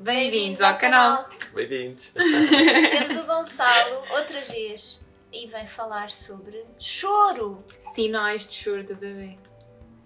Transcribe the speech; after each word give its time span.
Bem-vindos 0.00 0.62
ao 0.62 0.78
canal! 0.78 1.28
Bem-vindos! 1.52 2.10
Temos 2.14 3.22
o 3.22 3.26
Gonçalo 3.26 4.02
outra 4.10 4.40
vez 4.40 4.98
e 5.30 5.46
vem 5.46 5.66
falar 5.66 6.08
sobre 6.08 6.64
choro! 6.78 7.62
Sinais 7.82 8.46
de 8.46 8.54
choro 8.54 8.82
do 8.82 8.94
bebê. 8.94 9.36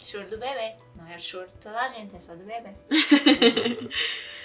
Choro 0.00 0.28
do 0.28 0.36
bebê, 0.36 0.74
não 0.96 1.06
é 1.06 1.16
choro 1.20 1.46
de 1.46 1.52
toda 1.60 1.80
a 1.80 1.88
gente, 1.90 2.16
é 2.16 2.18
só 2.18 2.34
do 2.34 2.42
bebê. 2.42 2.70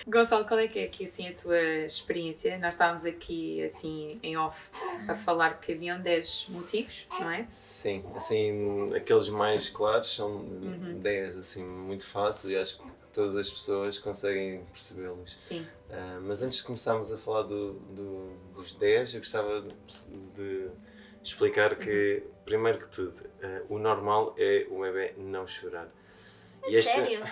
Gonçalo, 0.07 0.45
qual 0.45 0.59
é 0.59 0.67
que 0.67 0.77
é 0.77 0.83
aqui 0.83 1.05
assim 1.05 1.27
a 1.27 1.33
tua 1.33 1.59
experiência? 1.59 2.55
Nós 2.59 2.75
estávamos 2.75 3.03
aqui 3.03 3.63
assim 3.63 4.19
em 4.21 4.37
off 4.37 4.69
a 5.07 5.15
falar 5.15 5.59
que 5.59 5.71
haviam 5.71 5.99
10 5.99 6.45
motivos, 6.49 7.07
não 7.19 7.31
é? 7.31 7.47
Sim, 7.49 8.05
assim, 8.15 8.93
aqueles 8.95 9.29
mais 9.29 9.67
claros 9.67 10.13
são 10.13 10.45
10, 11.01 11.37
assim, 11.39 11.65
muito 11.65 12.05
fáceis 12.05 12.53
e 12.53 12.55
acho 12.55 12.77
que 12.77 12.98
todas 13.13 13.35
as 13.35 13.49
pessoas 13.49 13.99
conseguem 13.99 14.63
percebê-los. 14.65 15.35
Sim. 15.37 15.61
Uh, 15.89 16.21
mas 16.21 16.41
antes 16.41 16.59
de 16.59 16.63
começarmos 16.63 17.11
a 17.11 17.17
falar 17.17 17.43
do, 17.43 17.73
do, 17.73 18.37
dos 18.53 18.73
10, 18.75 19.15
eu 19.15 19.19
gostava 19.21 19.65
de 20.35 20.69
explicar 21.23 21.75
que, 21.75 22.23
primeiro 22.45 22.79
que 22.79 22.87
tudo, 22.87 23.17
uh, 23.17 23.73
o 23.73 23.79
normal 23.79 24.35
é 24.37 24.67
o 24.69 24.81
bebê 24.81 25.13
não 25.17 25.47
chorar. 25.47 25.89
É 26.63 26.75
esta... 26.75 26.91
sério? 26.91 27.23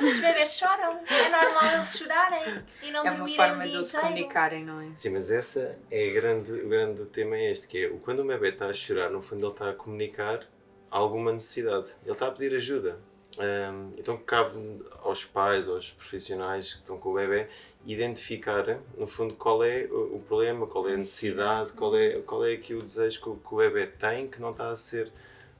Os 0.00 0.20
bebês 0.20 0.54
choram. 0.54 1.00
É 1.06 1.28
normal 1.28 1.74
eles 1.74 1.96
chorarem 1.96 2.64
e 2.82 2.90
não 2.90 3.06
é 3.06 3.10
dormirem 3.10 3.38
uma 3.38 3.48
forma 3.48 3.68
de 3.68 3.74
eles 3.74 3.88
inteiro. 3.88 4.06
comunicarem, 4.08 4.64
não 4.64 4.80
é? 4.80 4.92
Sim, 4.96 5.10
mas 5.10 5.30
essa 5.30 5.78
é 5.90 6.10
a 6.10 6.12
grande, 6.12 6.52
o 6.52 6.68
grande 6.68 7.04
tema 7.06 7.36
é 7.36 7.52
este, 7.52 7.68
que 7.68 7.84
é 7.84 7.88
quando 8.02 8.20
o 8.20 8.24
bebê 8.24 8.50
está 8.50 8.66
a 8.66 8.74
chorar, 8.74 9.10
no 9.10 9.20
fundo 9.20 9.46
ele 9.46 9.52
está 9.52 9.70
a 9.70 9.72
comunicar 9.72 10.46
alguma 10.90 11.32
necessidade. 11.32 11.90
Ele 12.02 12.12
está 12.12 12.26
a 12.28 12.30
pedir 12.30 12.54
ajuda. 12.56 12.98
Um, 13.38 13.92
então 13.98 14.16
cabe 14.16 14.56
aos 15.02 15.24
pais, 15.24 15.68
aos 15.68 15.90
profissionais 15.90 16.74
que 16.74 16.80
estão 16.80 16.96
com 16.98 17.10
o 17.10 17.14
bebê, 17.14 17.48
identificar, 17.84 18.78
no 18.96 19.06
fundo, 19.06 19.34
qual 19.34 19.62
é 19.62 19.84
o 19.90 20.18
problema, 20.26 20.66
qual 20.66 20.88
é 20.88 20.94
a 20.94 20.96
necessidade, 20.96 21.72
qual 21.72 21.94
é, 21.96 22.20
qual 22.22 22.44
é 22.46 22.54
aqui 22.54 22.74
o 22.74 22.82
desejo 22.82 23.20
que 23.20 23.28
o, 23.28 23.36
que 23.36 23.54
o 23.54 23.58
bebê 23.58 23.86
tem 23.86 24.26
que 24.26 24.40
não 24.40 24.52
está 24.52 24.70
a 24.70 24.76
ser 24.76 25.12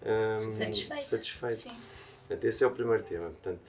um, 0.02 0.52
satisfeito. 0.52 1.02
satisfeito. 1.02 1.54
Sim. 1.54 1.76
Portanto, 2.26 2.44
esse 2.44 2.64
é 2.64 2.66
o 2.66 2.70
primeiro 2.70 3.02
tema. 3.02 3.28
Portanto, 3.28 3.60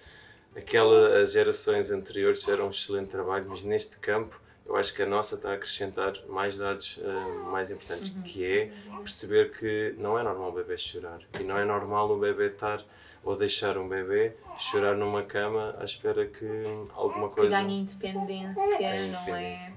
aquela, 0.56 1.22
as 1.22 1.34
gerações 1.34 1.92
anteriores 1.92 2.40
fizeram 2.40 2.68
um 2.68 2.70
excelente 2.70 3.10
trabalho, 3.10 3.46
mas 3.50 3.64
neste 3.64 3.98
campo 3.98 4.40
eu 4.66 4.76
acho 4.76 4.94
que 4.94 5.02
a 5.02 5.06
nossa 5.06 5.36
está 5.36 5.52
a 5.52 5.54
acrescentar 5.54 6.14
mais 6.28 6.58
dados 6.58 6.98
uh, 6.98 7.44
mais 7.52 7.72
importantes, 7.72 8.10
Uhum. 8.10 8.22
que 8.24 8.46
é 8.46 8.72
perceber 9.00 9.52
que 9.52 9.96
não 9.98 10.20
é 10.20 10.24
normal 10.24 10.50
o 10.50 10.54
bebê 10.54 10.78
chorar 10.78 11.22
e 11.40 11.44
não 11.44 11.58
é 11.58 11.64
normal 11.64 12.10
o 12.12 12.20
bebê 12.20 12.48
estar 12.48 12.84
ou 13.24 13.36
deixar 13.38 13.78
um 13.78 13.88
bebê 13.88 14.36
chorar 14.60 14.96
numa 14.96 15.24
cama 15.24 15.76
à 15.80 15.84
espera 15.86 16.26
que 16.26 16.46
alguma 16.96 17.30
Que 17.30 17.36
coisa 17.36 17.62
ganhe 17.62 17.80
independência, 17.82 18.80
ganhe 18.80 19.10
não 19.12 19.36
é? 19.36 19.74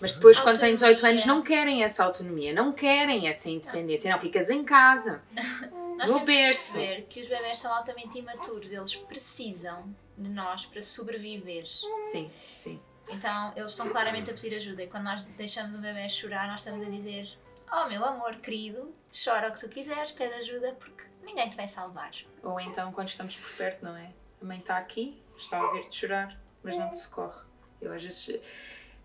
Mas 0.00 0.12
depois, 0.12 0.38
quando 0.38 0.58
têm 0.60 0.74
18 0.74 0.90
Autonomia. 0.96 1.10
anos, 1.12 1.24
não 1.26 1.42
querem 1.42 1.82
essa 1.82 2.04
autonomia, 2.04 2.52
não 2.52 2.70
querem 2.72 3.28
essa 3.28 3.48
independência. 3.48 4.10
Não, 4.12 4.18
ficas 4.18 4.50
em 4.50 4.62
casa. 4.62 5.22
Nós 5.96 6.10
No 6.10 6.20
temos 6.20 6.24
berço. 6.26 6.72
que 6.72 6.78
perceber 6.78 7.06
que 7.08 7.20
os 7.22 7.28
bebés 7.28 7.56
são 7.58 7.72
altamente 7.74 8.18
imaturos, 8.18 8.70
eles 8.70 8.94
precisam 8.94 9.88
de 10.18 10.28
nós 10.28 10.66
para 10.66 10.82
sobreviver. 10.82 11.64
Sim, 12.02 12.30
sim. 12.54 12.78
Então, 13.08 13.52
eles 13.56 13.70
estão 13.70 13.88
claramente 13.88 14.30
a 14.30 14.34
pedir 14.34 14.54
ajuda 14.54 14.82
e 14.82 14.86
quando 14.88 15.04
nós 15.04 15.22
deixamos 15.22 15.74
um 15.74 15.80
bebê 15.80 16.06
chorar, 16.10 16.46
nós 16.48 16.60
estamos 16.60 16.82
a 16.82 16.90
dizer: 16.90 17.26
Oh 17.72 17.88
meu 17.88 18.04
amor 18.04 18.36
querido, 18.36 18.92
chora 19.24 19.48
o 19.48 19.52
que 19.52 19.60
tu 19.60 19.68
quiseres, 19.70 20.12
pede 20.12 20.34
ajuda 20.34 20.76
porque 20.78 21.04
ninguém 21.26 21.50
te 21.50 21.56
vai 21.56 21.68
salvar. 21.68 22.12
Ou 22.42 22.58
então, 22.60 22.92
quando 22.92 23.08
estamos 23.08 23.36
por 23.36 23.50
perto, 23.56 23.84
não 23.84 23.96
é? 23.96 24.10
A 24.40 24.44
mãe 24.44 24.58
está 24.58 24.78
aqui, 24.78 25.22
está 25.36 25.58
a 25.58 25.66
ouvir-te 25.66 25.94
chorar, 25.96 26.38
mas 26.62 26.76
não 26.76 26.90
te 26.90 26.98
socorre. 26.98 27.40
Eu 27.80 27.92
às 27.92 28.02
vezes, 28.02 28.40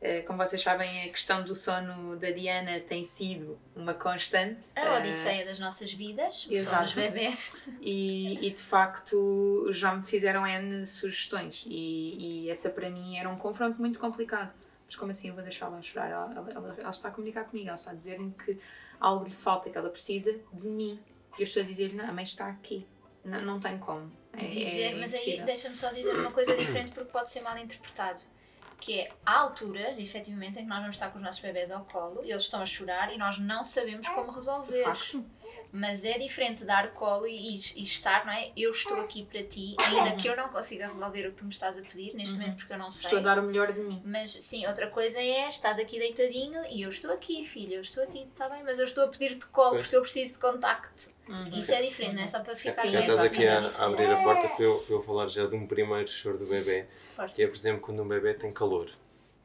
eh, 0.01 0.21
como 0.21 0.37
vocês 0.37 0.61
sabem, 0.61 1.03
a 1.03 1.09
questão 1.09 1.43
do 1.43 1.53
sono 1.55 2.15
da 2.17 2.29
Diana 2.31 2.79
tem 2.79 3.03
sido 3.03 3.59
uma 3.75 3.93
constante. 3.93 4.63
A 4.75 4.81
Eh, 4.81 4.99
odisseia 4.99 5.45
das 5.45 5.59
nossas 5.59 5.91
vidas, 5.93 6.43
são 6.43 6.51
exato. 6.53 6.85
os 6.85 6.93
bebés. 6.95 7.55
E, 7.81 8.45
e, 8.47 8.51
de 8.51 8.61
facto 8.61 9.67
já 9.71 9.93
me 9.95 10.03
fizeram 10.03 10.45
N 10.45 10.85
sugestões 10.85 11.63
e, 11.67 12.45
e 12.45 12.49
essa 12.49 12.69
para 12.69 12.89
mim 12.89 13.17
era 13.17 13.27
um 13.29 13.37
confronto 13.37 13.79
muito 13.79 13.99
complicado. 13.99 14.53
Mas 14.85 14.95
como 14.95 15.11
assim 15.11 15.29
eu 15.29 15.33
vou 15.33 15.43
deixá-la 15.43 15.81
chorar? 15.81 16.09
Ela- 16.11 16.51
ela- 16.53 16.75
ela 16.79 16.89
está 16.89 17.07
a 17.07 17.11
comunicar 17.11 17.45
comigo, 17.45 17.67
ela 17.69 17.75
está 17.75 17.91
a 17.91 17.93
dizer-me 17.93 18.31
que 18.33 18.59
algo 18.99 19.23
lhe 19.25 19.31
falta, 19.33 19.69
que 19.69 19.77
ela 19.77 19.89
precisa 19.89 20.37
de 20.51 20.67
mim. 20.67 20.99
E 21.37 21.41
eu 21.41 21.43
estou 21.43 21.63
a 21.63 21.65
dizer-lhe, 21.65 21.95
não, 21.95 22.05
a 22.05 22.11
mãe 22.11 22.23
está 22.23 22.47
aqui. 22.47 22.87
Não, 23.23 23.41
não 23.41 23.59
tem 23.59 23.77
como. 23.77 24.11
É, 24.33 24.45
dizer, 24.45 24.81
é 24.81 24.95
mas 24.95 25.13
aí 25.13 25.41
deixa-me 25.41 25.75
só 25.75 25.91
dizer 25.91 26.15
uma 26.15 26.31
coisa 26.31 26.55
diferente 26.55 26.91
porque 26.91 27.11
pode 27.11 27.31
ser 27.31 27.41
mal 27.41 27.57
interpretado. 27.57 28.21
Que 28.79 29.01
é, 29.01 29.11
há 29.23 29.39
alturas, 29.39 29.99
efetivamente, 29.99 30.59
em 30.59 30.63
que 30.63 30.69
nós 30.69 30.79
vamos 30.79 30.95
estar 30.95 31.11
com 31.11 31.19
os 31.19 31.23
nossos 31.23 31.39
bebés 31.39 31.69
ao 31.69 31.85
colo 31.85 32.21
e 32.23 32.31
eles 32.31 32.43
estão 32.43 32.61
a 32.61 32.65
chorar 32.65 33.13
e 33.13 33.17
nós 33.17 33.37
não 33.37 33.63
sabemos 33.63 34.07
como 34.09 34.31
resolver. 34.31 34.77
De 34.77 34.83
facto. 34.83 35.23
Mas 35.73 36.03
é 36.03 36.17
diferente 36.19 36.65
dar 36.65 36.91
colo 36.91 37.25
e, 37.25 37.55
e 37.55 37.83
estar, 37.83 38.25
não 38.25 38.33
é? 38.33 38.51
Eu 38.57 38.71
estou 38.71 38.99
aqui 38.99 39.23
para 39.25 39.41
ti, 39.43 39.75
ainda 39.79 40.21
que 40.21 40.27
eu 40.27 40.35
não 40.35 40.49
consiga 40.49 40.87
resolver 40.87 41.27
o 41.27 41.31
que 41.31 41.37
tu 41.37 41.45
me 41.45 41.51
estás 41.51 41.77
a 41.77 41.81
pedir 41.81 42.13
neste 42.13 42.35
momento 42.35 42.57
porque 42.57 42.73
eu 42.73 42.77
não 42.77 42.91
sei. 42.91 43.05
Estou 43.07 43.19
a 43.19 43.21
dar 43.21 43.39
o 43.39 43.43
melhor 43.43 43.71
de 43.71 43.79
mim. 43.79 44.01
Mas 44.03 44.31
sim, 44.31 44.67
outra 44.67 44.87
coisa 44.87 45.19
é, 45.19 45.47
estás 45.47 45.79
aqui 45.79 45.97
deitadinho 45.97 46.61
e 46.69 46.81
eu 46.81 46.89
estou 46.89 47.11
aqui, 47.13 47.45
filha, 47.45 47.75
eu 47.75 47.81
estou 47.81 48.03
aqui, 48.03 48.27
está 48.29 48.49
bem, 48.49 48.63
mas 48.63 48.79
eu 48.79 48.85
estou 48.85 49.05
a 49.05 49.07
pedir-te 49.07 49.45
colo 49.47 49.71
Pois. 49.71 49.83
porque 49.83 49.95
eu 49.95 50.01
preciso 50.01 50.33
de 50.33 50.39
contacto. 50.39 51.09
Uhum. 51.29 51.47
Isso 51.49 51.71
é 51.71 51.81
diferente, 51.81 52.15
não 52.15 52.23
é 52.23 52.27
só 52.27 52.41
para 52.41 52.53
ficar 52.55 52.73
Sim, 52.73 52.91
Já 52.91 52.99
bem 52.99 53.09
estás 53.09 53.25
aqui 53.27 53.47
a, 53.47 53.59
a 53.59 53.85
abrir 53.85 54.11
a 54.11 54.23
porta 54.23 54.49
para 54.49 54.65
eu, 54.65 54.85
eu 54.89 55.01
falar 55.03 55.27
já 55.27 55.45
de 55.45 55.55
um 55.55 55.65
primeiro 55.65 56.09
choro 56.09 56.37
do 56.37 56.45
bebê, 56.45 56.85
Força. 57.15 57.35
que 57.35 57.43
é, 57.43 57.47
por 57.47 57.55
exemplo, 57.55 57.79
quando 57.81 58.01
um 58.03 58.07
bebê 58.07 58.33
tem 58.33 58.51
calor. 58.51 58.89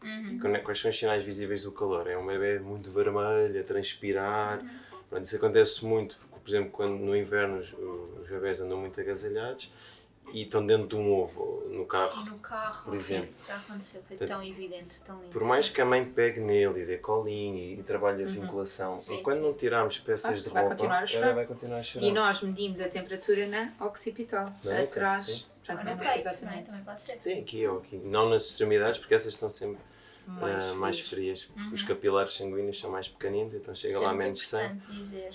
Uhum. 0.03 0.41
É- 0.55 0.59
Quais 0.59 0.81
são 0.81 0.91
os 0.91 0.99
sinais 0.99 1.23
visíveis 1.25 1.63
do 1.63 1.73
calor? 1.73 2.09
É 2.09 2.17
um 2.19 2.27
bebê 2.27 2.59
muito 2.59 2.91
vermelho, 2.91 3.61
a 3.61 3.65
transpirar. 3.65 4.59
Uhum. 4.61 4.87
Pronto, 5.09 5.25
isso 5.25 5.37
acontece 5.37 5.85
muito, 5.85 6.17
porque, 6.19 6.35
por 6.41 6.49
exemplo, 6.51 6.71
quando 6.71 6.99
no 6.99 7.17
inverno 7.17 7.59
os, 7.59 7.73
os 8.21 8.29
bebés 8.29 8.61
andam 8.61 8.79
muito 8.79 9.01
agasalhados 9.01 9.71
e 10.33 10.43
estão 10.43 10.67
dentro 10.67 10.89
de 10.89 10.97
um 10.97 11.13
ovo 11.15 11.63
no 11.71 11.83
E 11.83 11.87
carro. 11.87 12.25
no 12.25 12.39
carro, 12.41 12.85
Por 12.87 12.97
exemplo. 12.97 13.29
sim, 13.37 13.47
já 13.47 13.55
aconteceu, 13.57 14.03
foi 14.03 14.17
Portanto, 14.17 14.37
tão 14.39 14.47
evidente, 14.47 15.01
tão 15.03 15.21
lindo. 15.21 15.31
Por 15.31 15.45
mais 15.45 15.67
sim. 15.67 15.73
que 15.73 15.81
a 15.81 15.85
mãe 15.85 16.05
pegue 16.05 16.41
nele 16.41 16.83
e 16.83 16.85
dê 16.87 16.99
colinho 16.99 17.57
e, 17.57 17.79
e 17.79 17.83
trabalhe 17.85 18.25
a 18.25 18.27
vinculação, 18.27 18.99
Sim, 18.99 19.21
enquanto 19.21 19.37
sim. 19.37 19.43
não 19.43 19.55
tirarmos 19.55 19.99
peças 20.01 20.41
Ah, 20.41 20.43
de 20.43 20.49
vai 20.51 20.65
roupa, 20.67 20.85
ela 21.15 21.33
vai 21.35 21.47
continuar 21.47 21.79
a 21.79 21.83
chorar. 21.83 22.07
E 22.07 22.13
nós 22.13 22.43
medimos 22.43 22.81
a 22.81 22.89
temperatura 22.89 23.47
na 23.47 23.73
occipital, 23.87 24.53
atrás. 24.83 25.27
sim. 25.27 25.45
Ou 25.69 25.75
no 25.77 25.83
peito, 25.85 26.03
é? 26.03 26.17
exatamente. 26.17 26.67
Também 26.67 26.85
pode 26.85 27.03
ser. 27.03 27.21
Sim, 27.21 27.41
aqui 27.41 27.67
ou 27.67 27.79
aqui. 27.79 27.97
Não 27.97 28.29
nas 28.29 28.51
extremidades, 28.51 28.99
porque 29.01 29.15
essas 29.15 29.33
estão 29.35 29.51
sempre 29.51 29.79
Mais 30.27 30.71
ah, 30.71 30.75
mais 30.75 31.01
frias, 31.01 31.45
porque 31.45 31.75
os 31.75 31.83
capilares 31.83 32.33
sanguíneos 32.33 32.79
são 32.79 32.91
mais 32.91 33.09
pequeninos, 33.09 33.55
então 33.55 33.75
chega 33.75 33.95
Isso 33.95 34.03
é 34.03 34.07
lá 34.07 34.13
menos 34.13 34.47
sangue. 34.47 34.81
dizer. 34.91 35.33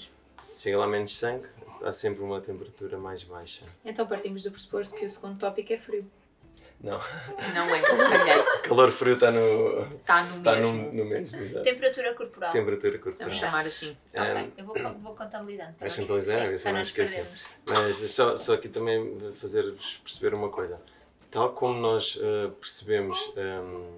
Chega 0.57 0.77
lá 0.77 0.85
menos 0.87 1.17
sangue, 1.17 1.47
há 1.83 1.91
sempre 1.91 2.21
uma 2.23 2.39
temperatura 2.41 2.97
mais 2.97 3.23
baixa. 3.23 3.63
Então 3.85 4.05
partimos 4.05 4.43
do 4.43 4.51
pressuposto 4.51 4.93
que 4.95 5.05
o 5.05 5.09
segundo 5.09 5.39
tópico 5.39 5.71
é 5.73 5.77
frio. 5.77 6.09
Não, 6.83 6.99
Não 7.53 7.75
é, 7.75 7.79
falhei. 7.79 8.43
calor 8.67 8.91
frio 8.91 9.13
está 9.13 9.29
no, 9.31 9.83
Está 9.83 10.23
no 10.23 10.37
está 10.39 10.55
no, 10.55 10.73
mesmo. 10.73 10.93
no 10.93 11.05
mesmo, 11.05 11.37
exato. 11.39 11.63
Temperatura 11.63 12.13
corporal. 12.15 12.51
Temperatura 12.51 12.97
Vamos 12.97 13.03
corporal. 13.17 13.31
chamar 13.33 13.65
assim. 13.67 13.95
Ok, 14.15 14.53
eu 14.57 14.65
vou, 14.65 14.75
vou 14.99 15.15
contabilizando. 15.15 15.75
Vais 15.79 15.95
nós- 15.95 16.07
contabilizar, 16.07 16.49
ver 16.49 16.57
se 16.57 16.71
não. 16.71 17.25
Mas 17.67 17.95
só, 18.11 18.35
só 18.35 18.53
aqui 18.55 18.67
também 18.67 19.31
fazer-vos 19.31 19.97
perceber 20.03 20.33
uma 20.33 20.49
coisa. 20.49 20.81
Tal 21.29 21.53
como 21.53 21.79
nós 21.79 22.19
ah, 22.21 22.51
percebemos 22.59 23.17
ahm, 23.37 23.97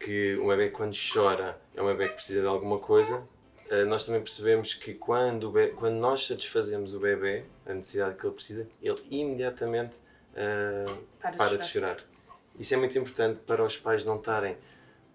que 0.00 0.36
um 0.38 0.48
bebê 0.48 0.70
quando 0.70 0.96
chora 1.12 1.60
é 1.76 1.82
um 1.82 1.86
bebê 1.86 2.08
que 2.08 2.14
precisa 2.14 2.40
de 2.40 2.46
alguma 2.46 2.78
coisa, 2.78 3.22
ah, 3.70 3.84
nós 3.84 4.04
também 4.06 4.20
percebemos 4.22 4.74
que 4.74 4.94
quando, 4.94 5.44
o 5.48 5.50
be- 5.52 5.68
quando 5.68 5.94
nós 5.94 6.26
satisfazemos 6.26 6.94
o 6.94 6.98
bebê, 6.98 7.44
a 7.66 7.74
necessidade 7.74 8.16
que 8.16 8.26
ele 8.26 8.34
precisa, 8.34 8.66
ele 8.82 9.00
imediatamente 9.10 9.98
ah, 10.34 10.86
Para 11.20 11.30
de 11.32 11.36
para 11.36 11.58
de 11.58 11.66
chorar. 11.66 11.98
Isso 12.58 12.74
é 12.74 12.76
muito 12.76 12.98
importante 12.98 13.40
para 13.46 13.62
os 13.62 13.76
pais 13.76 14.04
não 14.04 14.16
estarem 14.16 14.56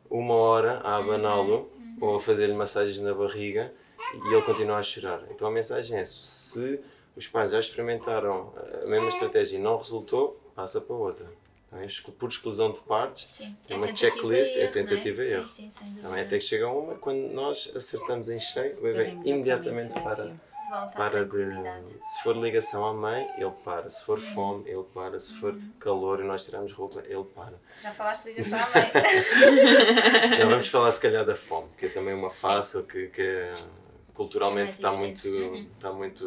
uma 0.09 0.35
hora 0.35 0.77
a 0.83 0.97
abaná-lo 0.97 1.69
ou 1.99 2.15
a 2.17 2.21
fazer-lhe 2.21 2.53
massagens 2.53 2.99
na 2.99 3.13
barriga 3.13 3.73
e 4.13 4.33
ele 4.33 4.41
continua 4.43 4.77
a 4.77 4.83
chorar. 4.83 5.23
Então 5.31 5.47
a 5.47 5.51
mensagem 5.51 5.97
é: 5.97 6.05
se 6.05 6.79
os 7.15 7.27
pais 7.27 7.51
já 7.51 7.59
experimentaram 7.59 8.53
a 8.83 8.85
mesma 8.85 9.09
estratégia 9.09 9.57
e 9.57 9.59
não 9.59 9.77
resultou, 9.77 10.39
passa 10.55 10.79
para 10.79 10.95
outra. 10.95 11.25
É? 11.81 11.87
Por 12.17 12.29
exclusão 12.29 12.71
de 12.71 12.79
partes, 12.81 13.27
Sim. 13.29 13.55
é 13.69 13.75
uma 13.75 13.87
tentativa 13.87 14.11
checklist, 14.11 14.51
é 14.55 14.63
erro, 14.63 14.73
tentativa 14.73 15.23
e 15.23 15.27
é? 15.27 15.31
erro. 15.33 15.47
Sim, 15.47 15.69
Também 16.01 16.21
até 16.21 16.37
que 16.37 16.43
chega 16.45 16.67
uma, 16.69 16.95
quando 16.95 17.31
nós 17.33 17.71
acertamos 17.75 18.29
em 18.29 18.39
cheio, 18.39 18.77
o 18.79 18.81
bebê 18.81 19.17
imediatamente 19.25 19.93
para. 19.99 20.33
Volta 20.67 20.97
Para 20.97 21.25
de. 21.25 21.35
Se 22.03 22.23
for 22.23 22.35
ligação 22.35 22.83
à 22.85 22.91
mãe, 22.93 23.29
ele 23.37 23.51
para. 23.63 23.87
Se 23.87 24.03
for 24.03 24.19
fome, 24.19 24.67
ele 24.67 24.83
para. 24.95 25.19
Se 25.19 25.35
for 25.35 25.55
calor 25.79 26.19
e 26.19 26.23
nós 26.23 26.43
tiramos 26.43 26.73
roupa, 26.73 27.03
ele 27.07 27.23
para. 27.23 27.53
Já 27.81 27.93
falaste 27.93 28.23
de 28.23 28.29
ligação 28.31 28.57
à 28.59 28.69
mãe. 28.71 28.91
Já 30.37 30.45
vamos 30.45 30.67
falar 30.67 30.91
se 30.91 30.99
calhar 30.99 31.23
da 31.23 31.35
fome, 31.35 31.67
que 31.77 31.85
é 31.85 31.89
também 31.89 32.15
uma 32.15 32.31
fácil 32.31 32.83
que, 32.83 33.07
que 33.09 33.53
culturalmente 34.15 34.69
É 34.69 34.71
está 34.71 34.91
muito, 34.91 35.27
Uhum. 35.29 35.67
está 35.75 35.93
muito 35.93 36.25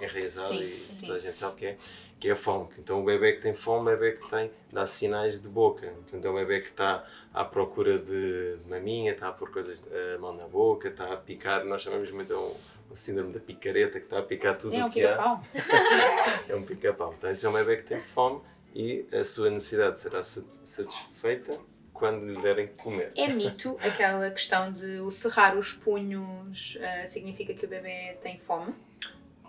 enraizada 0.00 0.54
e 0.54 0.70
sim. 0.70 1.06
toda 1.06 1.18
a 1.18 1.20
gente 1.20 1.36
sabe 1.36 1.52
o 1.54 1.56
que 1.56 1.66
é, 1.66 1.76
que 2.20 2.28
é 2.28 2.32
a 2.32 2.36
fome. 2.36 2.68
Então 2.78 3.00
o 3.00 3.04
bebê 3.04 3.32
que 3.34 3.42
tem 3.42 3.54
fome 3.54 3.90
é 3.90 3.94
o 3.94 3.98
bebê 3.98 4.16
que 4.18 4.28
tem, 4.28 4.50
dá 4.72 4.84
sinais 4.86 5.40
de 5.40 5.48
boca. 5.48 5.86
Portanto 5.86 6.24
é 6.24 6.28
o 6.30 6.34
bebê 6.34 6.60
que 6.60 6.68
está 6.68 7.06
à 7.32 7.44
procura 7.44 7.98
de 7.98 8.56
maminha, 8.68 9.12
está 9.12 9.28
a 9.28 9.32
pôr 9.32 9.50
coisas, 9.50 9.84
a 10.14 10.18
mão 10.18 10.32
na 10.34 10.46
boca, 10.48 10.88
está 10.88 11.12
a 11.12 11.16
picar, 11.16 11.64
nós 11.64 11.82
chamamos 11.82 12.10
muito 12.10 12.34
o, 12.34 12.56
o 12.90 12.96
síndrome 12.96 13.32
da 13.32 13.38
picareta, 13.40 13.98
que 14.00 14.06
está 14.06 14.18
a 14.18 14.22
picar 14.22 14.56
tudo 14.58 14.74
É 14.74 14.82
o 14.82 14.86
um 14.86 14.90
que 14.90 15.04
há. 15.04 15.10
pica-pau. 15.12 15.42
É 16.48 16.56
um 16.56 16.62
pica-pau. 16.62 17.14
Então, 17.16 17.30
esse 17.30 17.46
é 17.46 17.48
um 17.48 17.52
bebê 17.52 17.76
que 17.76 17.84
tem 17.84 18.00
fome 18.00 18.40
e 18.74 19.06
a 19.12 19.22
sua 19.24 19.50
necessidade 19.50 19.98
será 20.00 20.22
sat- 20.22 20.50
satisfeita 20.66 21.58
quando 21.92 22.24
lhe 22.26 22.40
derem 22.40 22.68
que 22.68 22.74
comer. 22.82 23.12
É 23.16 23.28
mito 23.28 23.76
aquela 23.80 24.30
questão 24.30 24.72
de 24.72 25.00
o 25.00 25.10
cerrar 25.10 25.56
os 25.56 25.72
punhos 25.72 26.78
ah, 26.80 27.04
significa 27.06 27.52
que 27.54 27.64
o 27.64 27.68
bebê 27.68 28.16
tem 28.20 28.38
fome? 28.38 28.72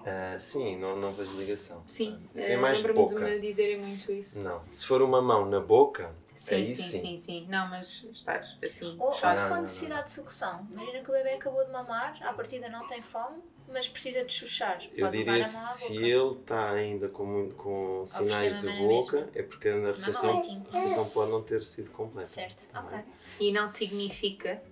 Ah, 0.05 0.37
sim, 0.39 0.77
não, 0.77 0.95
não 0.95 1.11
vejo 1.11 1.31
ligação. 1.37 1.83
Sim, 1.87 2.17
Tem 2.33 2.55
ah, 2.55 2.59
mais 2.61 2.77
lembro-me 2.81 3.07
de 3.07 3.13
boca. 3.13 3.25
me 3.25 3.39
dizerem 3.39 3.77
muito 3.79 4.11
isso. 4.11 4.41
Não. 4.41 4.61
Se 4.71 4.85
for 4.85 5.01
uma 5.01 5.21
mão 5.21 5.45
na 5.45 5.59
boca, 5.59 6.15
Sim, 6.35 6.55
aí 6.55 6.67
sim, 6.67 6.83
sim. 6.83 6.99
sim, 6.99 7.19
sim. 7.19 7.47
Não, 7.49 7.67
mas 7.69 8.05
estar 8.05 8.41
assim, 8.63 8.95
Ou, 8.97 9.11
se 9.11 9.19
for 9.21 9.33
não, 9.55 9.61
necessidade 9.61 10.05
de 10.05 10.11
sucção. 10.11 10.65
Imagina 10.71 11.03
que 11.03 11.09
o 11.09 11.13
bebê 11.13 11.31
acabou 11.33 11.65
de 11.65 11.71
mamar, 11.71 12.17
à 12.23 12.31
partida 12.31 12.69
não 12.69 12.87
tem 12.87 13.01
fome, 13.01 13.39
mas 13.67 13.89
precisa 13.89 14.23
de 14.23 14.31
chuchar. 14.33 14.81
Eu 14.93 15.07
Pode 15.07 15.17
diria 15.17 15.41
a 15.41 15.43
se 15.43 15.93
boca. 15.93 16.05
ele 16.07 16.39
está 16.39 16.71
ainda 16.71 17.09
com, 17.09 17.49
com 17.51 18.05
sinais 18.05 18.57
de 18.61 18.65
na 18.67 18.75
boca, 18.77 19.17
mesma. 19.17 19.31
é 19.35 19.43
porque 19.43 19.69
na 19.69 19.91
refeição, 19.91 20.31
leitinho. 20.31 20.65
a 20.71 20.75
refeição 20.75 21.09
pode 21.09 21.29
não 21.31 21.43
ter 21.43 21.61
sido 21.65 21.91
completa. 21.91 22.29
Certo, 22.29 22.69
Tá 22.71 22.79
ok. 22.79 22.99
E 23.41 23.51
não 23.51 23.67
significa 23.67 24.63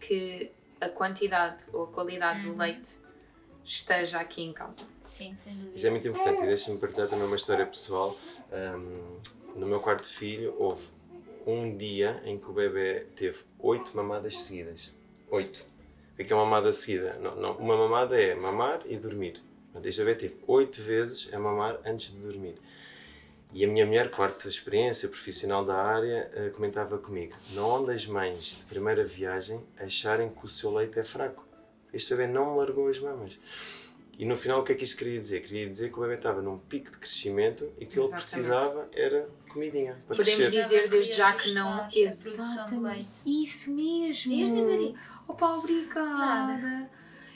que 0.00 0.52
a 0.80 0.88
quantidade 0.88 1.64
ou 1.72 1.82
a 1.82 1.86
qualidade 1.88 2.46
Uhum. 2.46 2.52
do 2.54 2.58
leite 2.60 2.98
esteja 3.68 4.18
aqui 4.18 4.42
em 4.42 4.52
causa. 4.52 4.82
Sim, 5.04 5.36
sem 5.36 5.54
dúvida. 5.54 5.76
Isso 5.76 5.86
é 5.86 5.90
muito 5.90 6.08
importante 6.08 6.42
e 6.42 6.46
deixa-me 6.46 6.78
partilhar 6.78 7.06
também 7.08 7.26
uma 7.26 7.36
história 7.36 7.66
pessoal. 7.66 8.18
Ahm, 8.50 9.18
no 9.54 9.66
meu 9.66 9.78
quarto 9.78 10.06
filho 10.06 10.54
houve 10.58 10.88
um 11.46 11.76
dia 11.76 12.20
em 12.24 12.38
que 12.38 12.48
o 12.48 12.52
bebê 12.52 13.06
teve 13.14 13.40
oito 13.58 13.94
mamadas 13.94 14.40
seguidas. 14.40 14.92
Oito. 15.30 15.64
O 16.18 16.24
que 16.24 16.32
é 16.32 16.36
uma 16.36 16.44
mamada 16.46 16.72
seguida? 16.72 17.18
Não, 17.20 17.36
não, 17.36 17.56
uma 17.58 17.76
mamada 17.76 18.20
é 18.20 18.34
mamar 18.34 18.80
e 18.86 18.96
dormir. 18.96 19.40
Este 19.84 20.02
bebê 20.02 20.14
teve 20.14 20.36
oito 20.46 20.82
vezes 20.82 21.32
a 21.32 21.38
mamar 21.38 21.78
antes 21.84 22.12
de 22.12 22.18
dormir. 22.18 22.56
E 23.52 23.64
a 23.64 23.68
minha 23.68 23.86
mulher, 23.86 24.10
quarta 24.10 24.48
experiência 24.48 25.08
profissional 25.08 25.64
da 25.64 25.76
área, 25.76 26.30
eh, 26.34 26.50
comentava 26.50 26.98
comigo: 26.98 27.34
não 27.52 27.82
onde 27.82 27.92
as 27.92 28.04
mães 28.06 28.58
de 28.58 28.66
primeira 28.66 29.04
viagem 29.04 29.60
acharem 29.78 30.28
que 30.28 30.44
o 30.44 30.48
seu 30.48 30.72
leite 30.74 30.98
é 30.98 31.04
fraco. 31.04 31.47
Este 31.92 32.14
bebê 32.14 32.32
não 32.32 32.52
me 32.52 32.58
largou 32.58 32.88
as 32.88 32.98
mamas. 33.00 33.38
E 34.18 34.24
no 34.24 34.36
final, 34.36 34.60
o 34.60 34.64
que 34.64 34.72
é 34.72 34.74
que 34.74 34.82
isto 34.82 34.96
queria 34.96 35.18
dizer? 35.18 35.40
Queria 35.42 35.66
dizer 35.66 35.90
que 35.92 35.98
o 35.98 36.02
bebê 36.02 36.14
estava 36.16 36.42
num 36.42 36.58
pico 36.58 36.90
de 36.90 36.98
crescimento 36.98 37.72
e 37.78 37.86
que 37.86 37.96
ele 37.98 38.06
Exatamente. 38.06 38.26
precisava 38.30 38.88
era 38.92 39.28
comidinha 39.48 39.96
para 40.08 40.16
Podemos 40.16 40.40
crescer. 40.48 40.62
dizer 40.62 40.88
desde 40.88 41.12
já 41.12 41.32
que 41.32 41.52
não. 41.54 41.76
produção 41.88 42.00
Exatamente. 42.02 42.82
leite. 42.96 43.42
Isso 43.42 43.70
mesmo. 43.72 44.32
Ias 44.32 44.52
dizer 44.52 44.80
isso? 44.80 44.94
Opa, 45.28 45.54
obrigada. 45.54 46.02
Nada. 46.56 46.90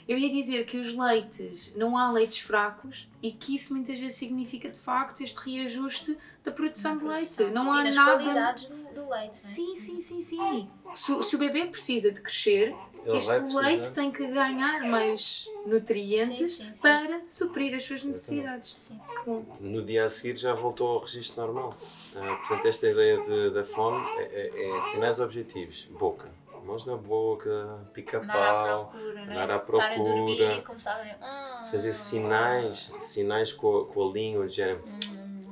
Eu 0.05 0.17
ia 0.17 0.29
dizer 0.29 0.65
que 0.65 0.77
os 0.77 0.93
leites, 0.97 1.73
não 1.77 1.97
há 1.97 2.11
leites 2.11 2.39
fracos 2.39 3.07
e 3.21 3.31
que 3.31 3.55
isso 3.55 3.73
muitas 3.73 3.97
vezes 3.97 4.17
significa 4.17 4.67
de 4.69 4.77
facto 4.77 5.21
este 5.21 5.37
reajuste 5.39 6.17
da 6.43 6.51
produção 6.51 6.95
Na 6.95 6.99
de 7.01 7.07
leite. 7.07 7.33
produção. 7.35 7.51
Não 7.51 7.71
há 7.71 7.79
e 7.81 7.83
nas 7.85 7.95
nada. 7.95 8.11
qualidades 8.21 8.65
do, 8.65 8.75
do 8.93 9.09
leite, 9.09 9.13
não 9.13 9.21
é? 9.21 9.33
Sim, 9.33 9.75
sim, 9.77 10.01
sim, 10.01 10.21
sim. 10.21 10.69
Se, 10.97 11.11
o- 11.13 11.23
se 11.23 11.33
o 11.37 11.39
bebê 11.39 11.65
precisa 11.67 12.11
de 12.11 12.19
crescer, 12.19 12.75
Ele 13.05 13.17
este 13.17 13.31
leite 13.55 13.91
tem 13.91 14.11
que 14.11 14.25
ganhar 14.27 14.79
mais 14.89 15.47
nutrientes 15.65 16.53
Sim, 16.53 16.65
sim, 16.67 16.73
sim. 16.73 16.81
para 16.81 17.21
suprir 17.27 17.75
as 17.75 17.83
suas 17.83 18.03
necessidades. 18.03 18.91
No 19.59 19.81
dia 19.83 20.05
a 20.05 20.09
seguir 20.09 20.37
já 20.37 20.53
voltou 20.53 20.87
ao 20.89 20.99
registro 20.99 21.41
normal. 21.41 21.75
Ah, 22.15 22.35
portanto, 22.47 22.67
esta 22.67 22.87
ideia 22.89 23.21
de- 23.21 23.49
da 23.51 23.63
fome 23.65 24.01
é, 24.17 24.51
é- 24.55 24.77
é 24.77 24.81
sinais 24.91 25.19
objetivos. 25.19 25.85
Boca. 25.99 26.29
Mãos 26.65 26.85
na 26.85 26.95
boca, 26.95 27.77
pica-pau, 27.93 28.93
andar 29.21 29.51
à 29.51 29.59
procura. 29.59 30.61
começar 30.61 30.95
a 30.95 30.99
dizer, 31.03 31.17
"Hum, 31.21 31.67
fazer 31.71 31.91
sinais, 31.93 32.93
sinais 32.99 33.51
com 33.51 33.79
a, 33.79 33.85
com 33.85 34.09
a 34.09 34.13
língua, 34.13 34.47
de 34.47 34.55
género. 34.55 34.81
hum." 34.87 35.43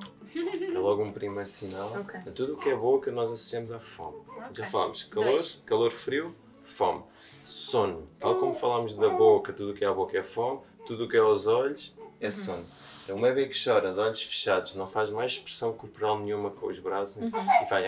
É 0.73 0.77
logo 0.79 1.03
um 1.03 1.11
primeiro 1.11 1.49
sinal. 1.49 1.91
Ok. 1.99 2.17
Tudo 2.33 2.53
o 2.53 2.57
que 2.57 2.69
é 2.69 2.75
boca 2.75 3.11
nós 3.11 3.29
associamos 3.29 3.73
à 3.73 3.79
fome. 3.81 4.15
Já 4.53 4.63
Ok. 4.63 4.65
falámos 4.67 5.03
calor, 5.03 5.25
Dois. 5.31 5.61
calor 5.65 5.91
frio, 5.91 6.33
fome. 6.63 7.03
Sono. 7.51 8.07
Tal 8.17 8.35
como 8.35 8.55
falámos 8.55 8.95
da 8.95 9.09
boca, 9.09 9.51
tudo 9.51 9.71
o 9.71 9.73
que 9.73 9.83
é 9.83 9.87
à 9.87 9.93
boca 9.93 10.17
é 10.17 10.23
fome, 10.23 10.61
tudo 10.85 11.03
o 11.03 11.07
que 11.09 11.17
é 11.17 11.19
aos 11.19 11.47
olhos 11.47 11.93
é 12.19 12.31
sono. 12.31 12.65
Então, 13.03 13.17
um 13.17 13.21
bebê 13.21 13.47
que 13.47 13.61
chora 13.61 13.91
de 13.91 13.99
olhos 13.99 14.23
fechados, 14.23 14.73
não 14.75 14.87
faz 14.87 15.09
mais 15.09 15.33
expressão 15.33 15.73
corporal 15.73 16.19
nenhuma 16.19 16.51
com 16.51 16.67
os 16.67 16.79
braços 16.79 17.17
né? 17.17 17.29
Uhum. 17.33 17.63
e 17.63 17.67
faz 17.67 17.85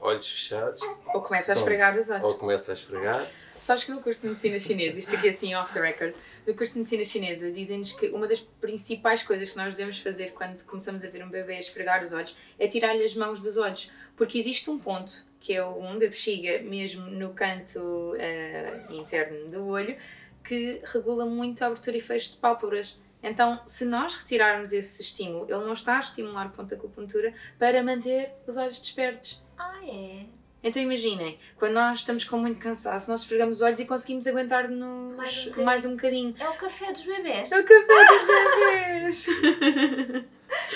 olhos 0.00 0.28
fechados 0.28 0.82
Ou 1.14 1.20
começa 1.20 1.52
a 1.52 1.54
Som. 1.54 1.60
esfregar 1.60 1.96
os 1.96 2.10
ou 2.10 2.16
olhos. 2.16 2.32
começa 2.34 2.72
a 2.72 2.74
esfregar. 2.74 3.26
Sabes 3.60 3.84
que 3.84 3.92
no 3.92 4.00
curso 4.02 4.22
de 4.22 4.28
medicina 4.28 4.58
chinesa, 4.58 4.98
isto 4.98 5.14
aqui 5.14 5.28
assim 5.28 5.54
off 5.54 5.72
the 5.72 5.80
record, 5.80 6.14
no 6.46 6.54
curso 6.54 6.74
de 6.74 6.80
medicina 6.80 7.04
chinesa 7.04 7.50
dizem-nos 7.50 7.92
que 7.92 8.08
uma 8.08 8.28
das 8.28 8.40
principais 8.40 9.22
coisas 9.22 9.50
que 9.50 9.56
nós 9.56 9.74
devemos 9.74 9.98
fazer 9.98 10.32
quando 10.32 10.62
começamos 10.64 11.04
a 11.04 11.08
ver 11.08 11.24
um 11.24 11.30
bebê 11.30 11.58
esfregar 11.58 12.02
os 12.02 12.12
olhos 12.12 12.36
é 12.58 12.66
tirar-lhe 12.66 13.04
as 13.04 13.14
mãos 13.14 13.40
dos 13.40 13.56
olhos. 13.56 13.90
Porque 14.16 14.38
existe 14.38 14.70
um 14.70 14.78
ponto, 14.78 15.26
que 15.40 15.54
é 15.54 15.64
o 15.64 15.80
um 15.80 15.94
da 15.98 16.06
bexiga, 16.06 16.62
mesmo 16.62 17.06
no 17.06 17.32
canto 17.32 18.14
eh, 18.16 18.86
interno 18.90 19.50
do 19.50 19.66
olho, 19.66 19.96
que 20.44 20.80
regula 20.84 21.24
muito 21.26 21.62
a 21.62 21.66
abertura 21.66 21.96
e 21.96 22.00
fecho 22.00 22.32
de 22.32 22.36
pálpebras. 22.36 22.98
Então, 23.22 23.60
se 23.66 23.86
nós 23.86 24.14
retirarmos 24.14 24.72
esse 24.72 25.00
estímulo, 25.00 25.46
ele 25.48 25.64
não 25.64 25.72
está 25.72 25.96
a 25.96 26.00
estimular 26.00 26.46
o 26.46 26.50
ponto 26.50 26.68
da 26.68 26.76
acupuntura 26.76 27.32
para 27.58 27.82
manter 27.82 28.32
os 28.46 28.56
olhos 28.58 28.78
despertos. 28.78 29.42
Ah, 29.56 29.80
é? 29.82 30.26
Então 30.64 30.80
imaginem, 30.82 31.38
quando 31.58 31.74
nós 31.74 31.98
estamos 31.98 32.24
com 32.24 32.38
muito 32.38 32.58
cansaço, 32.58 33.10
nós 33.10 33.20
esfregamos 33.20 33.56
os 33.56 33.62
olhos 33.62 33.78
e 33.80 33.84
conseguimos 33.84 34.26
aguentar-nos 34.26 35.14
Mais 35.14 35.36
um 35.36 35.44
bocadinho. 35.44 35.64
mais 35.66 35.84
um 35.84 35.90
bocadinho. 35.90 36.34
É 36.40 36.48
o 36.48 36.54
café 36.54 36.90
dos 36.90 37.02
bebés. 37.04 37.52
É 37.52 37.60
o 37.60 37.64
café 37.64 38.04
dos 38.06 38.26
bebês! 38.56 39.26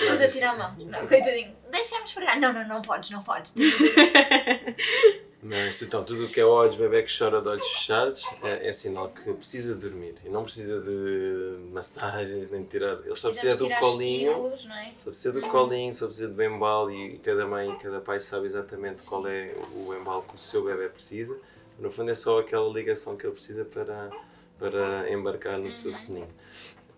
Tudo 0.07 0.23
a 0.23 0.27
tirar 0.27 0.51
a 0.51 0.57
mão. 0.57 0.75
Não, 0.85 1.07
coitadinho. 1.07 1.55
Deixa-me 1.71 2.05
esfregar. 2.05 2.39
Não, 2.39 2.53
não, 2.53 2.67
não 2.67 2.81
podes, 2.83 3.09
não 3.09 3.23
podes. 3.23 3.53
Mas 5.41 5.81
então, 5.81 6.03
tudo 6.03 6.25
o 6.25 6.29
que 6.29 6.41
é 6.41 6.45
olhos, 6.45 6.75
bebê 6.75 7.01
que 7.01 7.17
chora 7.17 7.41
de 7.41 7.47
olhos 7.47 7.65
fechados 7.65 8.25
é, 8.43 8.67
é 8.67 8.73
sinal 8.73 9.07
que 9.09 9.31
precisa 9.33 9.73
dormir 9.73 10.15
e 10.25 10.29
não 10.29 10.43
precisa 10.43 10.81
de 10.81 11.59
massagens 11.71 12.51
nem 12.51 12.61
de 12.63 12.67
tirar. 12.67 12.99
Ele 13.05 13.15
só 13.15 13.29
precisa 13.31 13.55
Precisamos 13.55 13.57
do 13.59 13.65
tirar 13.67 13.79
colinho. 13.79 14.31
é? 14.31 14.91
Só 14.97 15.03
precisa 15.05 15.31
do 15.31 15.39
Uhum. 15.39 15.49
colinho, 15.49 15.93
só 15.95 16.05
precisa 16.07 16.27
do 16.27 16.43
embalo 16.43 16.91
e 16.91 17.17
cada 17.19 17.47
mãe 17.47 17.71
e 17.71 17.77
cada 17.77 18.01
pai 18.01 18.19
sabe 18.19 18.47
exatamente 18.47 19.03
qual 19.05 19.25
é 19.27 19.55
o 19.73 19.93
embalo 19.95 20.23
que 20.23 20.35
o 20.35 20.37
seu 20.37 20.65
bebê 20.65 20.89
precisa. 20.89 21.37
No 21.79 21.89
fundo 21.89 22.11
é 22.11 22.15
só 22.15 22.39
aquela 22.39 22.67
ligação 22.69 23.15
que 23.15 23.25
ele 23.25 23.31
precisa 23.33 23.63
para, 23.63 24.09
para 24.59 25.09
embarcar 25.09 25.57
no 25.57 25.71
seu 25.71 25.93
soninho. 25.93 26.27